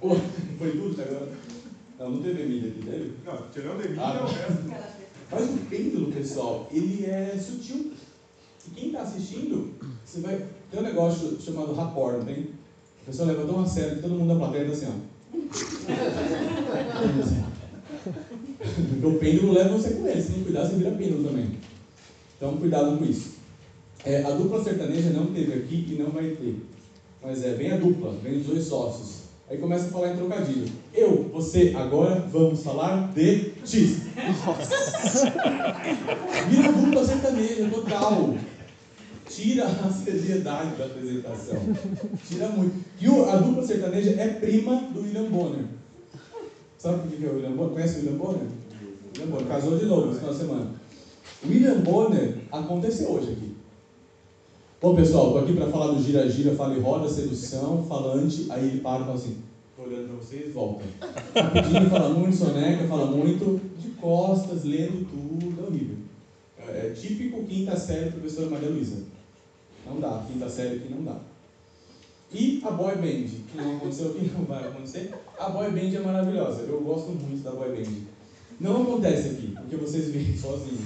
Ô, 0.00 0.14
foi 0.58 0.70
tudo 0.72 1.00
até 1.00 1.10
agora? 1.10 1.28
Não, 1.98 2.10
não 2.10 2.22
teve 2.22 2.42
Emília 2.42 2.70
aqui, 2.70 2.82
teve? 2.82 3.12
Não, 3.26 3.36
tirando 3.52 3.84
Emília, 3.84 4.02
Ah, 4.04 4.14
é 4.14 4.18
o 4.18 4.20
não. 4.22 4.28
resto. 4.28 4.64
Mas 5.30 5.44
o 5.50 5.58
pêndulo, 5.68 6.12
pessoal, 6.12 6.68
ele 6.72 7.04
é 7.06 7.36
sutil. 7.38 7.92
E 8.66 8.70
quem 8.70 8.86
está 8.88 9.02
assistindo, 9.02 9.74
você 10.04 10.20
vai. 10.20 10.44
Tem 10.70 10.80
um 10.80 10.84
negócio 10.84 11.38
chamado 11.40 11.74
rapport, 11.74 12.18
não 12.18 12.24
tem? 12.24 12.50
A 13.02 13.06
pessoa 13.10 13.28
levantou 13.28 13.56
uma 13.56 13.66
série 13.66 13.96
que 13.96 14.02
todo 14.02 14.14
mundo 14.14 14.34
da 14.34 14.38
plateia 14.38 14.64
está 14.66 14.86
assim, 14.86 14.94
ó. 14.94 15.08
O 19.04 19.14
pêndulo 19.18 19.52
leva 19.52 19.76
você 19.76 19.90
com 19.90 20.06
ele, 20.06 20.22
se 20.22 20.32
não 20.32 20.44
cuidar, 20.44 20.64
você 20.64 20.76
vira 20.76 20.90
pêndulo 20.92 21.28
também. 21.28 21.50
Então, 22.36 22.56
cuidado 22.56 22.98
com 22.98 23.04
isso. 23.04 23.38
É, 24.04 24.22
a 24.22 24.30
dupla 24.30 24.62
sertaneja 24.62 25.10
não 25.10 25.26
teve 25.26 25.52
aqui 25.52 25.86
e 25.90 25.94
não 26.00 26.10
vai 26.10 26.30
ter. 26.30 26.56
Mas 27.22 27.44
é, 27.44 27.54
vem 27.54 27.72
a 27.72 27.76
dupla, 27.76 28.14
vem 28.22 28.38
os 28.38 28.46
dois 28.46 28.64
sócios. 28.64 29.18
Aí 29.50 29.56
começa 29.58 29.86
a 29.86 29.90
falar 29.90 30.12
em 30.12 30.16
trocadilho. 30.16 30.70
Eu, 30.92 31.30
você, 31.32 31.72
agora 31.74 32.20
vamos 32.30 32.62
falar 32.62 33.12
de 33.14 33.52
X. 33.64 34.02
Vira 36.50 36.72
dupla 36.72 37.04
sertaneja, 37.04 37.68
total. 37.70 38.34
Tira 39.26 39.66
a 39.66 39.90
seriedade 39.90 40.76
da 40.76 40.84
apresentação. 40.84 41.56
Tira 42.28 42.48
muito. 42.48 42.84
E 43.00 43.06
a 43.06 43.36
dupla 43.36 43.66
sertaneja 43.66 44.10
é 44.20 44.28
prima 44.28 44.76
do 44.92 45.00
William 45.00 45.30
Bonner. 45.30 45.64
Sabe 46.78 47.08
por 47.08 47.10
que 47.10 47.26
é 47.26 47.28
o 47.28 47.34
William 47.34 47.50
Bonner? 47.50 47.72
Conhece 47.72 47.94
o 47.94 47.98
William 47.98 48.16
Bonner? 48.18 48.46
William 49.16 49.30
Bonner 49.32 49.48
casou 49.48 49.76
de 49.76 49.86
novo 49.86 50.10
esse 50.10 50.20
final 50.20 50.32
de 50.32 50.40
semana. 50.40 50.70
William 51.44 51.80
Bonner 51.80 52.38
aconteceu 52.52 53.10
hoje 53.10 53.32
aqui. 53.32 53.56
Bom, 54.80 54.94
pessoal, 54.94 55.26
estou 55.26 55.42
aqui 55.42 55.54
para 55.54 55.66
falar 55.66 55.92
do 55.92 56.00
gira-gira, 56.00 56.54
fala 56.54 56.76
e 56.76 56.80
roda, 56.80 57.08
sedução, 57.08 57.84
falante. 57.84 58.46
Aí 58.48 58.64
ele 58.64 58.80
para 58.80 59.02
e 59.02 59.04
fala 59.06 59.14
assim: 59.16 59.38
tô 59.76 59.82
olhando 59.82 60.06
para 60.06 60.16
vocês, 60.18 60.54
volta. 60.54 60.84
Rapidinho, 61.34 61.90
fala 61.90 62.10
muito, 62.10 62.36
soneca, 62.36 62.86
fala 62.86 63.06
muito, 63.06 63.60
de 63.76 63.88
costas, 63.90 64.62
lendo 64.62 65.04
tudo, 65.10 65.60
é 65.60 65.66
horrível. 65.66 65.96
É, 66.60 66.86
é 66.86 66.90
típico 66.90 67.42
quinta 67.42 67.76
série, 67.76 68.12
professora 68.12 68.50
Maria 68.50 68.68
Luísa. 68.68 69.02
Não 69.84 69.98
dá, 69.98 70.24
quinta 70.30 70.48
série 70.48 70.76
aqui 70.76 70.94
não 70.94 71.02
dá. 71.02 71.18
E 72.32 72.60
a 72.64 72.70
boy 72.70 72.94
band, 72.96 73.28
que 73.50 73.56
não 73.56 73.76
aconteceu 73.76 74.10
aqui, 74.10 74.30
não 74.36 74.44
vai 74.44 74.68
acontecer. 74.68 75.14
A 75.38 75.48
boy 75.48 75.70
band 75.70 75.96
é 75.96 76.00
maravilhosa, 76.00 76.62
eu 76.62 76.80
gosto 76.80 77.10
muito 77.10 77.42
da 77.42 77.52
boy 77.52 77.70
band. 77.70 77.90
Não 78.60 78.82
acontece 78.82 79.28
aqui, 79.28 79.54
porque 79.56 79.76
vocês 79.76 80.10
vêm 80.10 80.36
sozinhos. 80.36 80.80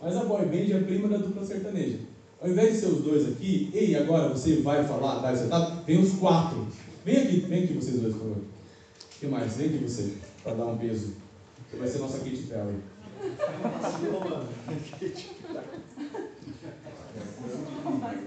Mas 0.00 0.16
a 0.16 0.24
boy 0.24 0.44
band 0.44 0.76
é 0.76 0.80
prima 0.84 1.08
da 1.08 1.16
dupla 1.16 1.44
sertaneja. 1.44 1.98
Ao 2.40 2.48
invés 2.48 2.74
de 2.74 2.80
ser 2.80 2.86
os 2.86 3.02
dois 3.02 3.26
aqui, 3.26 3.70
ei, 3.72 3.96
agora 3.96 4.28
você 4.28 4.56
vai 4.56 4.84
falar, 4.84 5.20
vai 5.20 5.32
acertar, 5.32 5.82
vem 5.84 5.98
os 5.98 6.12
quatro. 6.12 6.66
Vem 7.04 7.16
aqui, 7.16 7.40
vem 7.40 7.64
aqui 7.64 7.72
vocês 7.72 8.00
dois, 8.00 8.14
por 8.14 8.22
favor. 8.22 8.36
O 8.36 9.18
que 9.18 9.26
mais? 9.26 9.56
Vem 9.56 9.68
aqui 9.68 9.78
você, 9.78 10.12
para 10.44 10.54
dar 10.54 10.66
um 10.66 10.76
peso. 10.76 11.14
Você 11.70 11.76
vai 11.78 11.88
ser 11.88 11.98
nossa 11.98 12.18
Katy 12.18 12.36
Perry. 12.42 12.76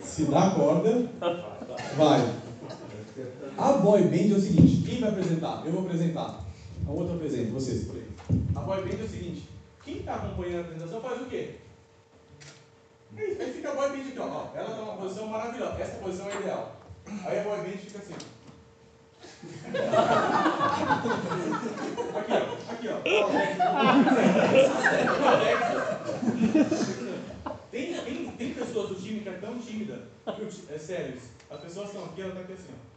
Se 0.01 0.23
dá 0.23 0.49
corda, 0.51 1.09
vai. 1.95 2.48
A 3.59 3.73
boy 3.73 4.03
band 4.03 4.33
é 4.33 4.37
o 4.37 4.39
seguinte, 4.39 4.83
quem 4.89 5.01
vai 5.01 5.09
apresentar? 5.09 5.63
Eu 5.65 5.73
vou 5.73 5.81
apresentar. 5.83 6.45
A 6.87 6.91
outra 6.91 7.15
apresenta, 7.15 7.51
vocês 7.51 7.83
por 7.83 7.97
aí. 7.97 8.07
A 8.55 8.61
boy 8.61 8.81
band 8.83 9.01
é 9.01 9.03
o 9.03 9.09
seguinte, 9.09 9.49
quem 9.83 9.97
está 9.97 10.15
acompanhando 10.15 10.59
a 10.59 10.61
apresentação 10.61 11.01
faz 11.01 11.21
o 11.21 11.25
quê? 11.25 11.55
É 13.17 13.21
aí 13.21 13.53
fica 13.53 13.71
a 13.71 13.75
boy 13.75 13.89
band 13.89 13.95
aqui, 13.95 14.17
ó. 14.17 14.47
Ela 14.55 14.69
está 14.69 14.81
numa 14.81 14.95
posição 14.95 15.27
maravilhosa, 15.27 15.77
essa 15.77 15.97
posição 15.97 16.29
é 16.29 16.35
ideal. 16.37 16.77
Aí 17.25 17.39
a 17.39 17.43
boy 17.43 17.57
band 17.57 17.77
fica 17.77 17.99
assim. 17.99 18.13
Aqui, 22.15 22.31
ó. 22.31 22.55
Aqui, 22.71 22.87
ó. 22.87 23.01
Tem, 27.71 27.93
tem, 27.93 28.31
tem 28.31 28.53
pessoas 28.53 28.89
do 28.89 28.95
time 28.95 29.19
que 29.19 29.29
é 29.29 29.33
tão 29.33 29.59
tímida, 29.59 30.07
é 30.69 30.77
sério, 30.77 31.19
as 31.49 31.59
pessoas 31.59 31.89
estão 31.89 32.05
aqui, 32.05 32.21
ela 32.21 32.29
está 32.29 32.41
aqui 32.41 32.53
assim, 32.53 32.69
ó. 32.71 32.89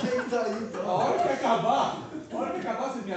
Quem 0.00 0.28
tá 0.30 0.42
aí, 0.42 0.54
então? 0.62 0.88
A 0.88 0.94
hora 1.04 1.22
que 1.22 1.28
acabar, 1.28 2.10
a 2.32 2.36
hora 2.36 2.50
que 2.52 2.60
acabar, 2.66 2.88
vocês 2.88 3.04
me 3.04 3.12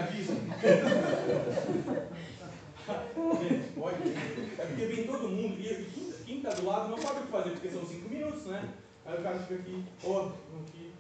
pode. 3.76 4.10
É 4.58 4.66
porque 4.66 4.86
vem 4.86 5.08
todo 5.08 5.30
mundo 5.30 5.56
e 5.60 6.24
quem, 6.26 6.42
tá 6.42 6.50
do 6.50 6.66
lado 6.66 6.90
não 6.90 6.98
sabe 6.98 7.20
o 7.20 7.24
que 7.24 7.32
fazer, 7.32 7.52
porque 7.52 7.70
são 7.70 7.86
cinco 7.86 8.10
minutos, 8.10 8.46
né? 8.48 8.68
Aí 9.06 9.18
o 9.20 9.24
cara 9.24 9.40
fica 9.40 9.56
aqui, 9.56 9.86
ou 10.04 10.28
aqui, 10.28 10.94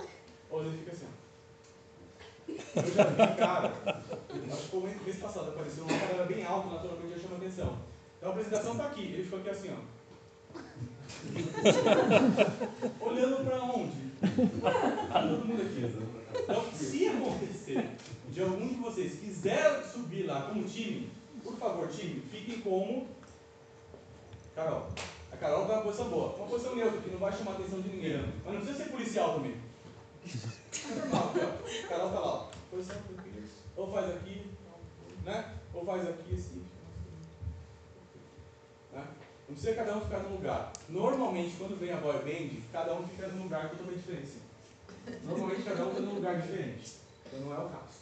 ou 0.49 0.61
ele 0.61 0.77
fica 0.77 0.91
assim. 0.91 1.07
Eu 2.47 2.93
já 2.93 3.03
vi, 3.03 3.35
cara, 3.37 3.73
acho 4.51 4.61
que 4.61 4.67
foi 4.69 4.95
mês 5.05 5.17
passado, 5.17 5.49
apareceu 5.49 5.83
uma 5.83 5.97
galera 5.97 6.25
bem 6.25 6.45
alto, 6.45 6.69
naturalmente 6.69 7.15
já 7.15 7.19
chama 7.21 7.35
atenção. 7.35 7.77
Então 8.17 8.29
a 8.29 8.31
apresentação 8.31 8.77
tá 8.77 8.85
aqui, 8.85 9.03
ele 9.03 9.23
ficou 9.23 9.39
aqui 9.39 9.49
assim, 9.49 9.71
ó. 9.71 9.98
Olhando 13.01 13.45
pra 13.45 13.63
onde? 13.63 14.09
Tá 15.11 15.21
todo 15.21 15.45
mundo 15.45 15.61
aqui. 15.61 15.85
Então, 16.41 16.65
se 16.73 17.07
acontecer 17.07 17.89
de 18.29 18.41
algum 18.41 18.67
de 18.67 18.75
vocês 18.75 19.19
quiser 19.19 19.83
subir 19.83 20.23
lá 20.23 20.43
como 20.43 20.63
time, 20.63 21.09
por 21.43 21.55
favor, 21.57 21.87
time, 21.89 22.21
fiquem 22.31 22.61
como 22.61 23.07
Carol. 24.55 24.87
A 25.31 25.37
Carol 25.37 25.65
tá 25.65 25.75
numa 25.75 25.83
posição 25.83 26.09
boa. 26.09 26.35
Uma 26.35 26.47
posição 26.47 26.75
neutra, 26.75 27.01
que 27.01 27.09
não 27.09 27.19
vai 27.19 27.31
chamar 27.31 27.51
a 27.51 27.55
atenção 27.55 27.81
de 27.81 27.89
ninguém. 27.89 28.21
Mas 28.43 28.53
não 28.53 28.61
precisa 28.61 28.83
ser 28.83 28.89
policial 28.91 29.35
também. 29.35 29.55
É 30.25 30.95
normal. 30.95 31.33
A 31.83 31.87
Carol 31.87 32.09
tá 32.09 32.19
lá, 32.19 32.27
ó. 32.27 32.49
Posição 32.69 32.97
tranquila. 33.03 33.47
Ou 33.77 33.93
faz 33.93 34.09
aqui, 34.15 34.41
né? 35.23 35.55
Ou 35.73 35.85
faz 35.85 36.07
aqui 36.09 36.33
assim. 36.33 36.61
Não 39.49 39.55
precisa 39.55 39.73
cada 39.73 39.97
um 39.97 40.01
ficar 40.01 40.19
num 40.19 40.35
lugar. 40.35 40.71
Normalmente, 40.89 41.55
quando 41.57 41.79
vem 41.79 41.91
a 41.91 41.97
boy 41.97 42.13
band, 42.19 42.61
cada 42.71 42.93
um 42.93 43.07
fica 43.07 43.27
num 43.29 43.43
lugar 43.43 43.71
totalmente 43.71 43.97
diferente. 43.97 44.33
Normalmente, 45.25 45.63
cada 45.63 45.85
um 45.85 45.89
está 45.89 46.01
num 46.01 46.13
lugar 46.13 46.39
diferente. 46.39 46.91
Então, 47.25 47.39
não 47.39 47.55
é 47.55 47.57
o 47.57 47.69
caso. 47.69 47.99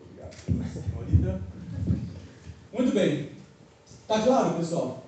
Obrigado. 0.00 1.44
Muito 2.72 2.92
bem. 2.92 3.30
Tá 4.08 4.20
claro, 4.20 4.58
pessoal? 4.58 5.06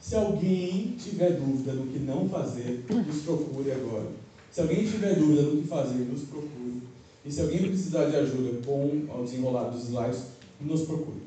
Se 0.00 0.14
alguém 0.14 0.96
tiver 0.96 1.32
dúvida 1.32 1.72
no 1.72 1.92
que 1.92 1.98
não 1.98 2.28
fazer, 2.28 2.86
nos 2.88 3.22
procure 3.22 3.72
agora. 3.72 4.06
Se 4.52 4.60
alguém 4.60 4.86
tiver 4.86 5.16
dúvida 5.16 5.42
no 5.42 5.62
que 5.62 5.66
fazer, 5.68 5.98
nos 5.98 6.22
procure. 6.28 6.82
E 7.24 7.32
se 7.32 7.40
alguém 7.40 7.66
precisar 7.66 8.04
de 8.04 8.16
ajuda 8.16 8.64
com 8.64 8.84
o 8.86 9.24
desenrolar 9.24 9.64
dos 9.70 9.88
slides, 9.88 10.26
nos 10.60 10.82
procure. 10.82 11.22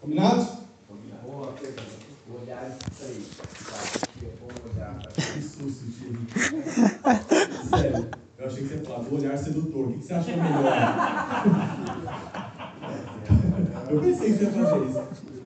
Combinado? 0.00 0.62
Boa 1.24 1.52
pergunta. 2.34 2.40
O 2.40 2.42
olhar 2.42 2.68
estreito. 2.68 3.36
Tá? 3.36 3.78
Que 4.18 4.26
é 4.26 4.30
bom 4.40 4.48
olhar 4.72 4.94
para 4.98 5.12
Que 5.12 5.42
susto, 5.42 5.84
Chico. 5.92 6.18
Sério, 7.76 8.08
eu 8.38 8.46
achei 8.46 8.62
que 8.62 8.68
você 8.68 8.74
ia 8.74 8.84
falar 8.84 8.98
do 9.00 9.14
olhar 9.14 9.38
sedutor. 9.38 9.86
O 9.86 9.92
que 9.92 9.98
que 9.98 10.04
você 10.04 10.14
acha 10.14 10.36
melhor? 10.36 10.64
Eu 13.90 14.00
pensei 14.00 14.32
que 14.32 14.38
você 14.38 14.44
ia 14.44 14.50
fazer 14.50 14.86
isso. 14.86 15.33